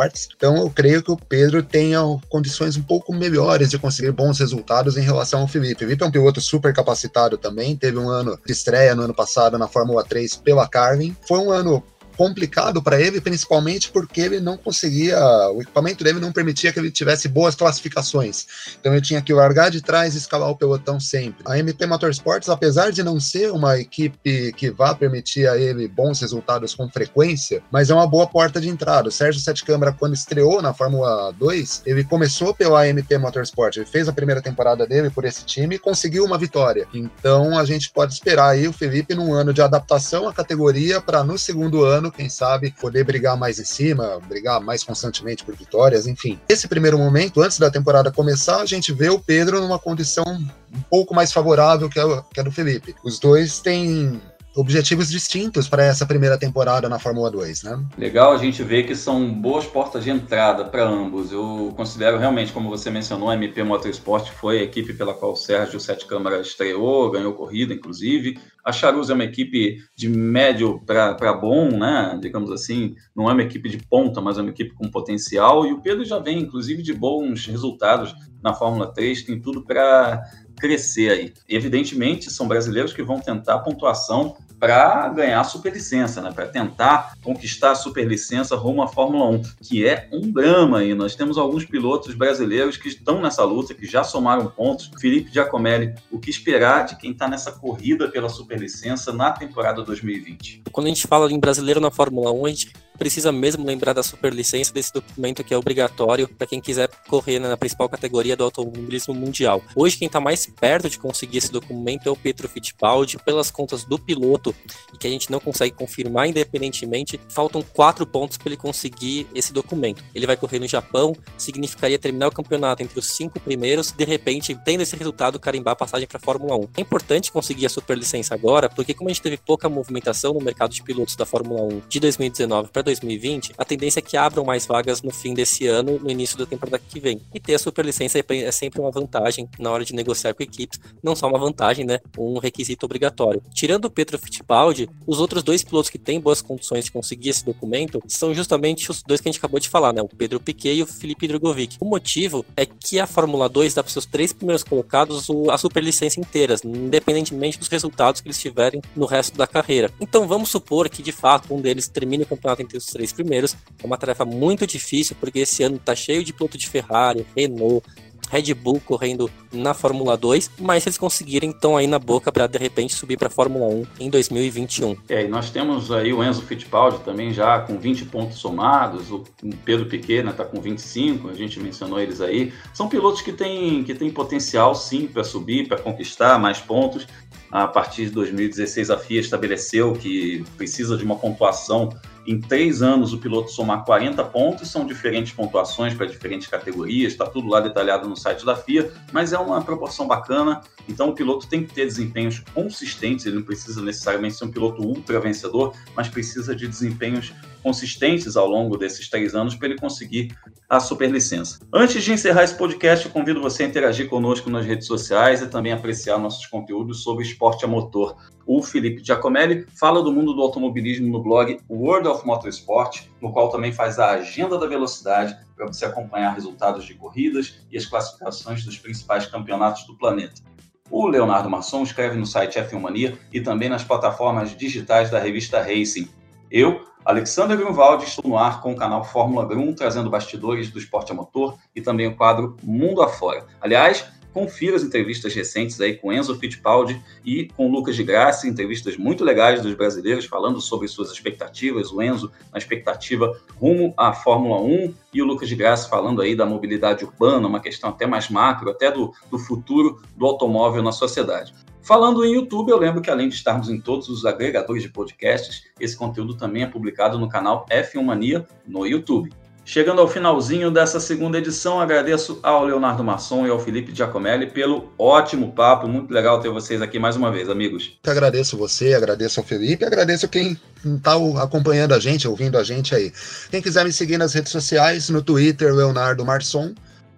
Motorsports. 0.00 0.28
Então 0.34 0.56
eu 0.56 0.70
creio 0.70 1.02
que 1.02 1.10
o 1.10 1.16
Pedro 1.16 1.62
tenha 1.62 2.00
condições 2.28 2.76
um 2.76 2.82
pouco 2.82 3.12
melhores 3.14 3.70
de 3.70 3.78
conseguir 3.78 4.12
bons 4.12 4.38
resultados 4.38 4.96
em 4.96 5.02
relação 5.02 5.40
ao 5.40 5.48
Felipe. 5.48 5.84
O 5.84 5.86
Felipe 5.86 6.02
é 6.02 6.06
um 6.06 6.10
piloto 6.10 6.40
super 6.40 6.72
capacitado 6.72 7.36
também, 7.36 7.76
teve 7.76 7.98
um 7.98 8.08
ano 8.08 8.38
de 8.44 8.52
estreia 8.52 8.94
no 8.94 9.02
ano 9.02 9.14
passado 9.14 9.58
na 9.58 9.68
Fórmula 9.68 10.02
3 10.04 10.36
pela 10.36 10.66
Carlin. 10.66 11.14
Foi 11.26 11.38
um 11.38 11.50
ano 11.50 11.82
complicado 12.20 12.82
para 12.82 13.00
ele, 13.00 13.18
principalmente 13.18 13.90
porque 13.90 14.20
ele 14.20 14.40
não 14.40 14.54
conseguia, 14.54 15.18
o 15.54 15.62
equipamento 15.62 16.04
dele 16.04 16.20
não 16.20 16.30
permitia 16.30 16.70
que 16.70 16.78
ele 16.78 16.90
tivesse 16.90 17.28
boas 17.28 17.54
classificações. 17.54 18.46
Então 18.78 18.92
ele 18.92 19.00
tinha 19.00 19.22
que 19.22 19.32
largar 19.32 19.70
de 19.70 19.80
trás 19.80 20.14
e 20.14 20.18
escalar 20.18 20.50
o 20.50 20.54
pelotão 20.54 21.00
sempre. 21.00 21.42
A 21.46 21.58
MP 21.58 21.86
Motorsports, 21.86 22.50
apesar 22.50 22.92
de 22.92 23.02
não 23.02 23.18
ser 23.18 23.50
uma 23.50 23.78
equipe 23.78 24.52
que 24.52 24.70
vá 24.70 24.94
permitir 24.94 25.48
a 25.48 25.56
ele 25.56 25.88
bons 25.88 26.20
resultados 26.20 26.74
com 26.74 26.90
frequência, 26.90 27.62
mas 27.72 27.88
é 27.88 27.94
uma 27.94 28.06
boa 28.06 28.26
porta 28.26 28.60
de 28.60 28.68
entrada. 28.68 29.08
O 29.08 29.12
Sérgio 29.12 29.40
Sete 29.40 29.64
Câmara, 29.64 29.90
quando 29.90 30.12
estreou 30.12 30.60
na 30.60 30.74
Fórmula 30.74 31.32
2, 31.38 31.84
ele 31.86 32.04
começou 32.04 32.52
pela 32.52 32.86
MP 32.86 33.16
Motorsport, 33.16 33.78
ele 33.78 33.86
fez 33.86 34.10
a 34.10 34.12
primeira 34.12 34.42
temporada 34.42 34.86
dele 34.86 35.08
por 35.08 35.24
esse 35.24 35.42
time 35.46 35.76
e 35.76 35.78
conseguiu 35.78 36.26
uma 36.26 36.36
vitória. 36.36 36.86
Então 36.92 37.58
a 37.58 37.64
gente 37.64 37.90
pode 37.90 38.12
esperar 38.12 38.50
aí 38.50 38.68
o 38.68 38.74
Felipe 38.74 39.14
num 39.14 39.32
ano 39.32 39.54
de 39.54 39.62
adaptação 39.62 40.28
à 40.28 40.34
categoria 40.34 41.00
para 41.00 41.24
no 41.24 41.38
segundo 41.38 41.82
ano 41.82 42.09
quem 42.10 42.28
sabe, 42.28 42.74
poder 42.80 43.04
brigar 43.04 43.36
mais 43.36 43.58
em 43.58 43.64
cima, 43.64 44.20
brigar 44.28 44.60
mais 44.60 44.82
constantemente 44.82 45.44
por 45.44 45.54
vitórias, 45.54 46.06
enfim. 46.06 46.38
Esse 46.48 46.68
primeiro 46.68 46.98
momento, 46.98 47.42
antes 47.42 47.58
da 47.58 47.70
temporada 47.70 48.10
começar, 48.10 48.60
a 48.60 48.66
gente 48.66 48.92
vê 48.92 49.08
o 49.08 49.18
Pedro 49.18 49.60
numa 49.60 49.78
condição 49.78 50.24
um 50.26 50.82
pouco 50.88 51.14
mais 51.14 51.32
favorável 51.32 51.88
que 51.88 51.98
a, 51.98 52.22
que 52.32 52.40
a 52.40 52.42
do 52.42 52.52
Felipe. 52.52 52.94
Os 53.04 53.18
dois 53.18 53.60
têm 53.60 54.20
objetivos 54.60 55.08
distintos 55.08 55.68
para 55.68 55.84
essa 55.84 56.04
primeira 56.04 56.38
temporada 56.38 56.88
na 56.88 56.98
Fórmula 56.98 57.30
2, 57.30 57.62
né? 57.62 57.82
Legal 57.96 58.32
a 58.32 58.36
gente 58.36 58.62
ver 58.62 58.84
que 58.84 58.94
são 58.94 59.32
boas 59.32 59.66
portas 59.66 60.04
de 60.04 60.10
entrada 60.10 60.64
para 60.64 60.86
ambos. 60.86 61.32
Eu 61.32 61.72
considero 61.76 62.18
realmente, 62.18 62.52
como 62.52 62.68
você 62.68 62.90
mencionou, 62.90 63.30
a 63.30 63.34
MP 63.34 63.62
Motorsport 63.62 64.30
foi 64.30 64.60
a 64.60 64.62
equipe 64.62 64.92
pela 64.92 65.14
qual 65.14 65.32
o 65.32 65.36
Sérgio 65.36 65.80
Sete 65.80 66.06
Câmara 66.06 66.40
estreou, 66.40 67.10
ganhou 67.10 67.32
corrida, 67.32 67.72
inclusive. 67.72 68.38
A 68.64 68.72
Charuz 68.72 69.08
é 69.08 69.14
uma 69.14 69.24
equipe 69.24 69.78
de 69.96 70.08
médio 70.08 70.80
para 70.84 71.32
bom, 71.32 71.70
né? 71.70 72.18
Digamos 72.20 72.50
assim, 72.50 72.94
não 73.16 73.28
é 73.28 73.32
uma 73.32 73.42
equipe 73.42 73.68
de 73.68 73.78
ponta, 73.78 74.20
mas 74.20 74.36
é 74.36 74.42
uma 74.42 74.50
equipe 74.50 74.74
com 74.74 74.90
potencial. 74.90 75.66
E 75.66 75.72
o 75.72 75.80
Pedro 75.80 76.04
já 76.04 76.18
vem, 76.18 76.40
inclusive, 76.40 76.82
de 76.82 76.92
bons 76.92 77.46
resultados 77.46 78.14
na 78.42 78.54
Fórmula 78.54 78.92
3, 78.92 79.22
tem 79.22 79.40
tudo 79.40 79.64
para 79.64 80.22
crescer 80.58 81.10
aí. 81.10 81.32
Evidentemente, 81.48 82.30
são 82.30 82.46
brasileiros 82.46 82.92
que 82.92 83.02
vão 83.02 83.18
tentar 83.18 83.60
pontuação 83.60 84.36
para 84.60 85.08
ganhar 85.08 85.40
a 85.40 85.44
superlicença, 85.44 86.20
né? 86.20 86.30
para 86.32 86.46
tentar 86.46 87.14
conquistar 87.22 87.70
a 87.70 87.74
superlicença 87.74 88.54
rumo 88.54 88.82
à 88.82 88.88
Fórmula 88.88 89.24
1, 89.30 89.42
que 89.62 89.86
é 89.86 90.06
um 90.12 90.30
drama. 90.30 90.84
E 90.84 90.94
nós 90.94 91.16
temos 91.16 91.38
alguns 91.38 91.64
pilotos 91.64 92.14
brasileiros 92.14 92.76
que 92.76 92.88
estão 92.88 93.22
nessa 93.22 93.42
luta, 93.42 93.72
que 93.72 93.86
já 93.86 94.04
somaram 94.04 94.46
pontos. 94.46 94.90
Felipe 95.00 95.32
Giacomelli, 95.32 95.94
o 96.10 96.18
que 96.18 96.28
esperar 96.28 96.84
de 96.84 96.96
quem 96.96 97.12
está 97.12 97.26
nessa 97.26 97.50
corrida 97.50 98.08
pela 98.08 98.28
superlicença 98.28 99.12
na 99.12 99.32
temporada 99.32 99.82
2020? 99.82 100.64
Quando 100.70 100.86
a 100.86 100.90
gente 100.90 101.06
fala 101.06 101.32
em 101.32 101.40
brasileiro 101.40 101.80
na 101.80 101.90
Fórmula 101.90 102.30
1, 102.30 102.44
a 102.44 102.48
gente 102.50 102.72
precisa 103.00 103.32
mesmo 103.32 103.64
lembrar 103.64 103.94
da 103.94 104.02
superlicença 104.02 104.74
desse 104.74 104.92
documento 104.92 105.42
que 105.42 105.54
é 105.54 105.56
obrigatório 105.56 106.28
para 106.28 106.46
quem 106.46 106.60
quiser 106.60 106.86
correr 107.08 107.38
na 107.38 107.56
principal 107.56 107.88
categoria 107.88 108.36
do 108.36 108.44
automobilismo 108.44 109.14
mundial. 109.14 109.62
Hoje, 109.74 109.96
quem 109.96 110.04
está 110.04 110.20
mais 110.20 110.44
perto 110.44 110.90
de 110.90 110.98
conseguir 110.98 111.38
esse 111.38 111.50
documento 111.50 112.06
é 112.06 112.12
o 112.12 112.16
Petro 112.16 112.46
Fittipaldi, 112.46 113.16
pelas 113.24 113.50
contas 113.50 113.84
do 113.84 113.98
piloto, 113.98 114.54
e 114.92 114.98
que 114.98 115.06
a 115.06 115.10
gente 115.10 115.30
não 115.30 115.40
consegue 115.40 115.74
confirmar 115.74 116.28
independentemente, 116.28 117.18
faltam 117.30 117.62
quatro 117.62 118.06
pontos 118.06 118.36
para 118.36 118.50
ele 118.50 118.58
conseguir 118.58 119.26
esse 119.34 119.50
documento. 119.50 120.04
Ele 120.14 120.26
vai 120.26 120.36
correr 120.36 120.58
no 120.58 120.68
Japão, 120.68 121.16
significaria 121.38 121.98
terminar 121.98 122.28
o 122.28 122.32
campeonato 122.32 122.82
entre 122.82 122.98
os 122.98 123.06
cinco 123.06 123.40
primeiros, 123.40 123.92
de 123.92 124.04
repente, 124.04 124.54
tendo 124.62 124.82
esse 124.82 124.94
resultado, 124.94 125.40
carimbar 125.40 125.72
a 125.72 125.76
passagem 125.76 126.06
para 126.06 126.18
a 126.18 126.20
Fórmula 126.20 126.54
1. 126.54 126.68
É 126.76 126.82
importante 126.82 127.32
conseguir 127.32 127.64
a 127.64 127.70
superlicença 127.70 128.34
agora, 128.34 128.68
porque 128.68 128.92
como 128.92 129.08
a 129.08 129.12
gente 129.12 129.22
teve 129.22 129.38
pouca 129.38 129.70
movimentação 129.70 130.34
no 130.34 130.40
mercado 130.40 130.74
de 130.74 130.82
pilotos 130.82 131.16
da 131.16 131.24
Fórmula 131.24 131.62
1 131.62 131.82
de 131.88 131.98
2019 131.98 132.68
para 132.68 132.89
2020, 132.98 133.52
a 133.56 133.64
tendência 133.64 134.00
é 134.00 134.02
que 134.02 134.16
abram 134.16 134.44
mais 134.44 134.66
vagas 134.66 135.02
no 135.02 135.10
fim 135.10 135.34
desse 135.34 135.66
ano, 135.66 135.98
no 135.98 136.10
início 136.10 136.36
da 136.36 136.46
temporada 136.46 136.78
que 136.78 136.98
vem. 136.98 137.20
E 137.32 137.38
ter 137.38 137.54
a 137.54 137.58
superlicença 137.58 138.18
é, 138.18 138.24
é 138.36 138.50
sempre 138.50 138.80
uma 138.80 138.90
vantagem 138.90 139.48
na 139.58 139.70
hora 139.70 139.84
de 139.84 139.94
negociar 139.94 140.34
com 140.34 140.42
equipes, 140.42 140.80
não 141.02 141.14
só 141.14 141.28
uma 141.28 141.38
vantagem, 141.38 141.84
né? 141.84 142.00
Um 142.18 142.38
requisito 142.38 142.84
obrigatório. 142.86 143.42
Tirando 143.54 143.86
o 143.86 143.90
Pedro 143.90 144.18
Fittipaldi, 144.18 144.88
os 145.06 145.20
outros 145.20 145.42
dois 145.42 145.62
pilotos 145.62 145.90
que 145.90 145.98
têm 145.98 146.20
boas 146.20 146.42
condições 146.42 146.84
de 146.84 146.92
conseguir 146.92 147.30
esse 147.30 147.44
documento 147.44 148.02
são 148.08 148.34
justamente 148.34 148.90
os 148.90 149.02
dois 149.02 149.20
que 149.20 149.28
a 149.28 149.32
gente 149.32 149.38
acabou 149.38 149.60
de 149.60 149.68
falar, 149.68 149.92
né? 149.92 150.02
O 150.02 150.08
Pedro 150.08 150.40
Piquet 150.40 150.74
e 150.74 150.82
o 150.82 150.86
Felipe 150.86 151.28
Drogovic. 151.28 151.76
O 151.80 151.84
motivo 151.84 152.44
é 152.56 152.66
que 152.66 152.98
a 152.98 153.06
Fórmula 153.06 153.48
2 153.48 153.74
dá 153.74 153.82
para 153.82 153.92
seus 153.92 154.06
três 154.06 154.32
primeiros 154.32 154.64
colocados 154.64 155.28
a 155.50 155.58
superlicença 155.58 156.20
inteiras, 156.20 156.62
independentemente 156.64 157.58
dos 157.58 157.68
resultados 157.68 158.20
que 158.20 158.28
eles 158.28 158.38
tiverem 158.38 158.80
no 158.96 159.06
resto 159.06 159.36
da 159.36 159.46
carreira. 159.46 159.90
Então 160.00 160.26
vamos 160.26 160.48
supor 160.48 160.88
que 160.88 161.02
de 161.02 161.12
fato 161.12 161.54
um 161.54 161.60
deles 161.60 161.88
termine 161.88 162.24
o 162.24 162.26
campeonato 162.26 162.62
entre 162.62 162.79
os 162.80 162.92
três 162.92 163.12
primeiros. 163.12 163.56
É 163.82 163.86
uma 163.86 163.96
tarefa 163.96 164.24
muito 164.24 164.66
difícil 164.66 165.16
porque 165.20 165.40
esse 165.40 165.62
ano 165.62 165.76
está 165.76 165.94
cheio 165.94 166.24
de 166.24 166.32
piloto 166.32 166.58
de 166.58 166.68
Ferrari, 166.68 167.26
Renault, 167.36 167.84
Red 168.30 168.54
Bull 168.54 168.80
correndo 168.84 169.28
na 169.52 169.74
Fórmula 169.74 170.16
2, 170.16 170.52
mas 170.60 170.86
eles 170.86 170.96
conseguirem 170.96 171.50
então 171.50 171.76
aí 171.76 171.88
na 171.88 171.98
boca 171.98 172.30
para 172.30 172.46
de 172.46 172.58
repente 172.58 172.94
subir 172.94 173.18
para 173.18 173.26
a 173.26 173.30
Fórmula 173.30 173.66
1 173.66 173.86
em 173.98 174.08
2021. 174.08 174.96
É, 175.08 175.24
e 175.24 175.28
nós 175.28 175.50
temos 175.50 175.90
aí 175.90 176.12
o 176.12 176.22
Enzo 176.22 176.42
Fittipaldi 176.42 177.00
também 177.00 177.32
já 177.32 177.58
com 177.58 177.76
20 177.76 178.04
pontos 178.04 178.38
somados, 178.38 179.10
o 179.10 179.24
Pedro 179.64 179.86
Piquet 179.86 180.22
né, 180.22 180.32
tá 180.32 180.44
com 180.44 180.60
25, 180.60 181.28
a 181.28 181.34
gente 181.34 181.58
mencionou 181.58 181.98
eles 181.98 182.20
aí. 182.20 182.52
São 182.72 182.88
pilotos 182.88 183.20
que 183.20 183.32
têm 183.32 183.82
que 183.82 183.94
têm 183.94 184.10
potencial 184.10 184.76
sim 184.76 185.08
para 185.08 185.24
subir, 185.24 185.66
para 185.66 185.78
conquistar 185.78 186.38
mais 186.38 186.60
pontos. 186.60 187.06
A 187.50 187.66
partir 187.66 188.04
de 188.04 188.10
2016 188.10 188.90
a 188.90 188.96
FIA 188.98 189.20
estabeleceu 189.20 189.92
que 189.94 190.44
precisa 190.56 190.96
de 190.96 191.02
uma 191.02 191.16
pontuação 191.16 191.88
em 192.30 192.40
três 192.40 192.80
anos 192.80 193.12
o 193.12 193.18
piloto 193.18 193.50
somar 193.50 193.84
40 193.84 194.22
pontos, 194.24 194.70
são 194.70 194.86
diferentes 194.86 195.32
pontuações 195.32 195.94
para 195.94 196.06
diferentes 196.06 196.46
categorias, 196.46 197.10
está 197.10 197.26
tudo 197.26 197.48
lá 197.48 197.58
detalhado 197.58 198.08
no 198.08 198.16
site 198.16 198.46
da 198.46 198.54
FIA, 198.54 198.92
mas 199.12 199.32
é 199.32 199.38
uma 199.38 199.60
proporção 199.62 200.06
bacana. 200.06 200.60
Então 200.88 201.08
o 201.08 201.12
piloto 201.12 201.48
tem 201.48 201.64
que 201.64 201.74
ter 201.74 201.86
desempenhos 201.86 202.38
consistentes, 202.54 203.26
ele 203.26 203.36
não 203.36 203.42
precisa 203.42 203.82
necessariamente 203.82 204.36
ser 204.36 204.44
um 204.44 204.50
piloto 204.50 204.80
ultra 204.80 205.18
vencedor, 205.18 205.74
mas 205.96 206.08
precisa 206.08 206.54
de 206.54 206.68
desempenhos 206.68 207.32
consistentes 207.64 208.36
ao 208.36 208.48
longo 208.48 208.76
desses 208.76 209.08
três 209.08 209.34
anos 209.34 209.56
para 209.56 209.68
ele 209.68 209.78
conseguir 209.78 210.32
a 210.68 210.78
superlicença. 210.78 211.58
Antes 211.72 212.02
de 212.02 212.12
encerrar 212.12 212.44
esse 212.44 212.54
podcast, 212.54 213.06
eu 213.06 213.12
convido 213.12 213.42
você 213.42 213.64
a 213.64 213.66
interagir 213.66 214.08
conosco 214.08 214.48
nas 214.48 214.64
redes 214.64 214.86
sociais 214.86 215.42
e 215.42 215.48
também 215.48 215.72
apreciar 215.72 216.16
nossos 216.16 216.46
conteúdos 216.46 217.02
sobre 217.02 217.24
esporte 217.24 217.64
a 217.64 217.68
motor. 217.68 218.16
O 218.52 218.64
Felipe 218.64 219.00
Giacomelli 219.04 219.64
fala 219.78 220.02
do 220.02 220.12
mundo 220.12 220.34
do 220.34 220.42
automobilismo 220.42 221.06
no 221.06 221.22
blog 221.22 221.60
World 221.70 222.08
of 222.08 222.26
Motorsport, 222.26 223.02
no 223.20 223.32
qual 223.32 223.48
também 223.48 223.72
faz 223.72 223.96
a 224.00 224.10
agenda 224.10 224.58
da 224.58 224.66
velocidade 224.66 225.38
para 225.54 225.68
você 225.68 225.84
acompanhar 225.84 226.32
resultados 226.32 226.84
de 226.84 226.94
corridas 226.94 227.60
e 227.70 227.78
as 227.78 227.86
classificações 227.86 228.64
dos 228.64 228.76
principais 228.76 229.24
campeonatos 229.24 229.86
do 229.86 229.96
planeta. 229.96 230.42
O 230.90 231.06
Leonardo 231.06 231.48
Masson 231.48 231.84
escreve 231.84 232.16
no 232.16 232.26
site 232.26 232.58
F1 232.58 232.80
Mania 232.80 233.16
e 233.32 233.40
também 233.40 233.68
nas 233.68 233.84
plataformas 233.84 234.56
digitais 234.56 235.12
da 235.12 235.20
revista 235.20 235.62
Racing. 235.62 236.08
Eu, 236.50 236.84
Alexander 237.04 237.56
Grunwald, 237.56 238.02
estou 238.02 238.28
no 238.28 238.36
ar 238.36 238.60
com 238.60 238.72
o 238.72 238.76
canal 238.76 239.04
Fórmula 239.04 239.46
Grum, 239.46 239.72
trazendo 239.72 240.10
bastidores 240.10 240.72
do 240.72 240.78
esporte 240.80 241.12
a 241.12 241.14
motor 241.14 241.56
e 241.72 241.80
também 241.80 242.08
o 242.08 242.16
quadro 242.16 242.56
Mundo 242.64 243.00
Afora. 243.00 243.46
Aliás, 243.60 244.04
confira 244.32 244.76
as 244.76 244.82
entrevistas 244.82 245.34
recentes 245.34 245.80
aí 245.80 245.94
com 245.94 246.12
Enzo 246.12 246.38
Fittipaldi 246.38 247.00
e 247.24 247.48
com 247.56 247.70
Lucas 247.70 247.96
de 247.96 248.04
Graça, 248.04 248.48
entrevistas 248.48 248.96
muito 248.96 249.24
legais 249.24 249.62
dos 249.62 249.74
brasileiros 249.74 250.24
falando 250.24 250.60
sobre 250.60 250.88
suas 250.88 251.10
expectativas, 251.10 251.92
o 251.92 252.02
Enzo 252.02 252.30
na 252.52 252.58
expectativa 252.58 253.38
rumo 253.56 253.92
à 253.96 254.12
Fórmula 254.12 254.60
1 254.60 254.94
e 255.12 255.22
o 255.22 255.24
Lucas 255.24 255.48
de 255.48 255.56
Graça 255.56 255.88
falando 255.88 256.22
aí 256.22 256.34
da 256.34 256.46
mobilidade 256.46 257.04
urbana, 257.04 257.48
uma 257.48 257.60
questão 257.60 257.90
até 257.90 258.06
mais 258.06 258.28
macro, 258.28 258.70
até 258.70 258.90
do, 258.90 259.12
do 259.30 259.38
futuro 259.38 260.00
do 260.16 260.26
automóvel 260.26 260.82
na 260.82 260.92
sociedade. 260.92 261.54
Falando 261.82 262.24
em 262.24 262.34
YouTube, 262.34 262.70
eu 262.70 262.78
lembro 262.78 263.00
que 263.00 263.10
além 263.10 263.28
de 263.28 263.34
estarmos 263.34 263.68
em 263.68 263.80
todos 263.80 264.08
os 264.08 264.26
agregadores 264.26 264.82
de 264.82 264.90
podcasts, 264.90 265.64
esse 265.80 265.96
conteúdo 265.96 266.36
também 266.36 266.62
é 266.62 266.66
publicado 266.66 267.18
no 267.18 267.28
canal 267.28 267.64
F1 267.70 268.02
Mania 268.02 268.46
no 268.66 268.86
YouTube. 268.86 269.32
Chegando 269.70 270.00
ao 270.00 270.08
finalzinho 270.08 270.68
dessa 270.68 270.98
segunda 270.98 271.38
edição, 271.38 271.78
agradeço 271.78 272.40
ao 272.42 272.64
Leonardo 272.64 273.04
Masson 273.04 273.46
e 273.46 273.50
ao 273.50 273.60
Felipe 273.60 273.94
Giacomelli 273.94 274.48
pelo 274.48 274.92
ótimo 274.98 275.52
papo. 275.52 275.86
Muito 275.86 276.12
legal 276.12 276.40
ter 276.40 276.48
vocês 276.48 276.82
aqui 276.82 276.98
mais 276.98 277.14
uma 277.14 277.30
vez, 277.30 277.48
amigos. 277.48 277.96
Eu 278.02 278.10
agradeço 278.10 278.56
você, 278.56 278.94
agradeço 278.94 279.38
ao 279.38 279.46
Felipe, 279.46 279.84
agradeço 279.84 280.28
quem 280.28 280.58
está 280.84 281.12
acompanhando 281.40 281.94
a 281.94 282.00
gente, 282.00 282.26
ouvindo 282.26 282.58
a 282.58 282.64
gente 282.64 282.96
aí. 282.96 283.12
Quem 283.48 283.62
quiser 283.62 283.84
me 283.84 283.92
seguir 283.92 284.18
nas 284.18 284.34
redes 284.34 284.50
sociais, 284.50 285.08
no 285.08 285.22
Twitter, 285.22 285.72
Leonardo 285.72 286.26
Marson, 286.26 286.74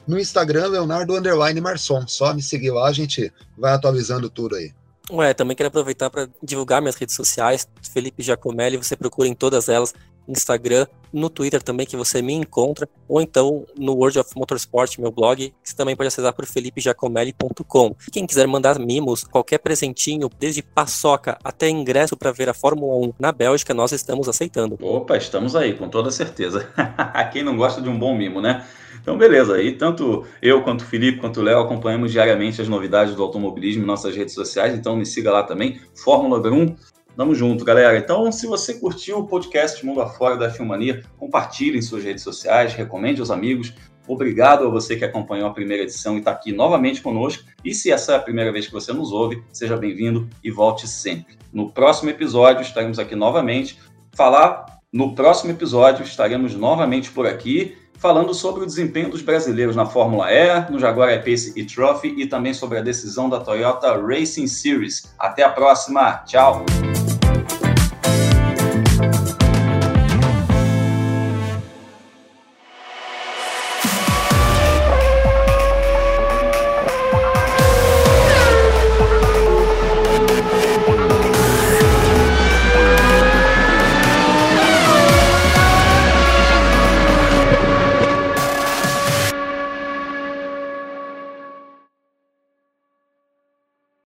no 0.06 0.20
Instagram, 0.20 0.66
Leonardo 0.66 1.16
Underline 1.16 1.58
Marson. 1.58 2.06
Só 2.06 2.34
me 2.34 2.42
seguir 2.42 2.70
lá, 2.70 2.86
a 2.86 2.92
gente 2.92 3.32
vai 3.56 3.72
atualizando 3.72 4.28
tudo 4.28 4.56
aí. 4.56 4.72
Ué, 5.10 5.34
também 5.34 5.56
quero 5.56 5.68
aproveitar 5.68 6.10
para 6.10 6.28
divulgar 6.42 6.80
minhas 6.80 6.96
redes 6.96 7.16
sociais, 7.16 7.66
Felipe 7.92 8.22
Giacomelli, 8.22 8.76
você 8.76 8.94
procura 8.94 9.28
em 9.28 9.34
todas 9.34 9.68
elas, 9.68 9.92
Instagram, 10.28 10.86
no 11.12 11.28
Twitter 11.28 11.62
também, 11.62 11.86
que 11.86 11.96
você 11.96 12.22
me 12.22 12.32
encontra, 12.32 12.88
ou 13.06 13.20
então 13.20 13.66
no 13.76 13.92
World 13.92 14.18
of 14.18 14.30
Motorsport, 14.34 14.98
meu 14.98 15.10
blog, 15.10 15.50
que 15.50 15.54
você 15.62 15.76
também 15.76 15.94
pode 15.94 16.08
acessar 16.08 16.32
por 16.32 16.46
felipejacomelli.com. 16.46 17.94
Quem 18.10 18.26
quiser 18.26 18.46
mandar 18.46 18.78
mimos, 18.78 19.24
qualquer 19.24 19.58
presentinho, 19.58 20.30
desde 20.38 20.62
paçoca 20.62 21.38
até 21.44 21.68
ingresso 21.68 22.16
para 22.16 22.32
ver 22.32 22.48
a 22.48 22.54
Fórmula 22.54 22.94
1 23.08 23.12
na 23.18 23.30
Bélgica, 23.30 23.74
nós 23.74 23.92
estamos 23.92 24.28
aceitando. 24.28 24.78
Opa, 24.80 25.16
estamos 25.16 25.54
aí, 25.54 25.74
com 25.74 25.88
toda 25.88 26.10
certeza. 26.10 26.68
Quem 27.32 27.42
não 27.42 27.56
gosta 27.56 27.80
de 27.80 27.88
um 27.88 27.98
bom 27.98 28.16
mimo, 28.16 28.40
né? 28.40 28.64
Então, 29.02 29.18
beleza. 29.18 29.60
E 29.60 29.72
tanto 29.72 30.24
eu, 30.40 30.62
quanto 30.62 30.82
o 30.82 30.84
Felipe, 30.84 31.18
quanto 31.18 31.40
o 31.40 31.42
Léo 31.42 31.60
acompanhamos 31.60 32.12
diariamente 32.12 32.62
as 32.62 32.68
novidades 32.68 33.14
do 33.16 33.22
automobilismo 33.22 33.82
em 33.82 33.86
nossas 33.86 34.14
redes 34.14 34.32
sociais. 34.32 34.74
Então, 34.74 34.96
me 34.96 35.04
siga 35.04 35.32
lá 35.32 35.42
também, 35.42 35.80
Fórmula 35.94 36.40
1. 36.40 36.76
Tamo 37.16 37.34
junto, 37.34 37.64
galera. 37.64 37.98
Então, 37.98 38.32
se 38.32 38.46
você 38.46 38.74
curtiu 38.74 39.18
o 39.18 39.26
podcast 39.26 39.84
Mundo 39.84 40.00
Afora 40.00 40.36
da 40.36 40.50
Filmania, 40.50 41.02
compartilhe 41.18 41.78
em 41.78 41.82
suas 41.82 42.02
redes 42.02 42.22
sociais, 42.22 42.72
recomende 42.72 43.20
aos 43.20 43.30
amigos. 43.30 43.74
Obrigado 44.08 44.66
a 44.66 44.70
você 44.70 44.96
que 44.96 45.04
acompanhou 45.04 45.48
a 45.48 45.52
primeira 45.52 45.82
edição 45.82 46.16
e 46.16 46.18
está 46.18 46.32
aqui 46.32 46.52
novamente 46.52 47.00
conosco. 47.00 47.44
E 47.64 47.74
se 47.74 47.90
essa 47.92 48.12
é 48.12 48.16
a 48.16 48.20
primeira 48.20 48.50
vez 48.50 48.66
que 48.66 48.72
você 48.72 48.92
nos 48.92 49.12
ouve, 49.12 49.42
seja 49.52 49.76
bem-vindo 49.76 50.28
e 50.42 50.50
volte 50.50 50.88
sempre. 50.88 51.36
No 51.52 51.70
próximo 51.70 52.10
episódio 52.10 52.62
estaremos 52.62 52.98
aqui 52.98 53.14
novamente. 53.14 53.78
Falar 54.14 54.80
no 54.92 55.14
próximo 55.14 55.52
episódio 55.52 56.02
estaremos 56.02 56.54
novamente 56.54 57.10
por 57.10 57.26
aqui 57.26 57.76
falando 58.02 58.34
sobre 58.34 58.64
o 58.64 58.66
desempenho 58.66 59.08
dos 59.08 59.22
brasileiros 59.22 59.76
na 59.76 59.86
Fórmula 59.86 60.26
E, 60.28 60.68
no 60.68 60.78
Jaguar 60.80 61.12
I-Pace 61.14 61.52
e 61.54 61.64
Trophy 61.64 62.12
e 62.18 62.26
também 62.26 62.52
sobre 62.52 62.78
a 62.78 62.82
decisão 62.82 63.30
da 63.30 63.38
Toyota 63.38 63.96
Racing 63.96 64.48
Series. 64.48 65.14
Até 65.16 65.44
a 65.44 65.50
próxima, 65.50 66.24
tchau! 66.26 66.64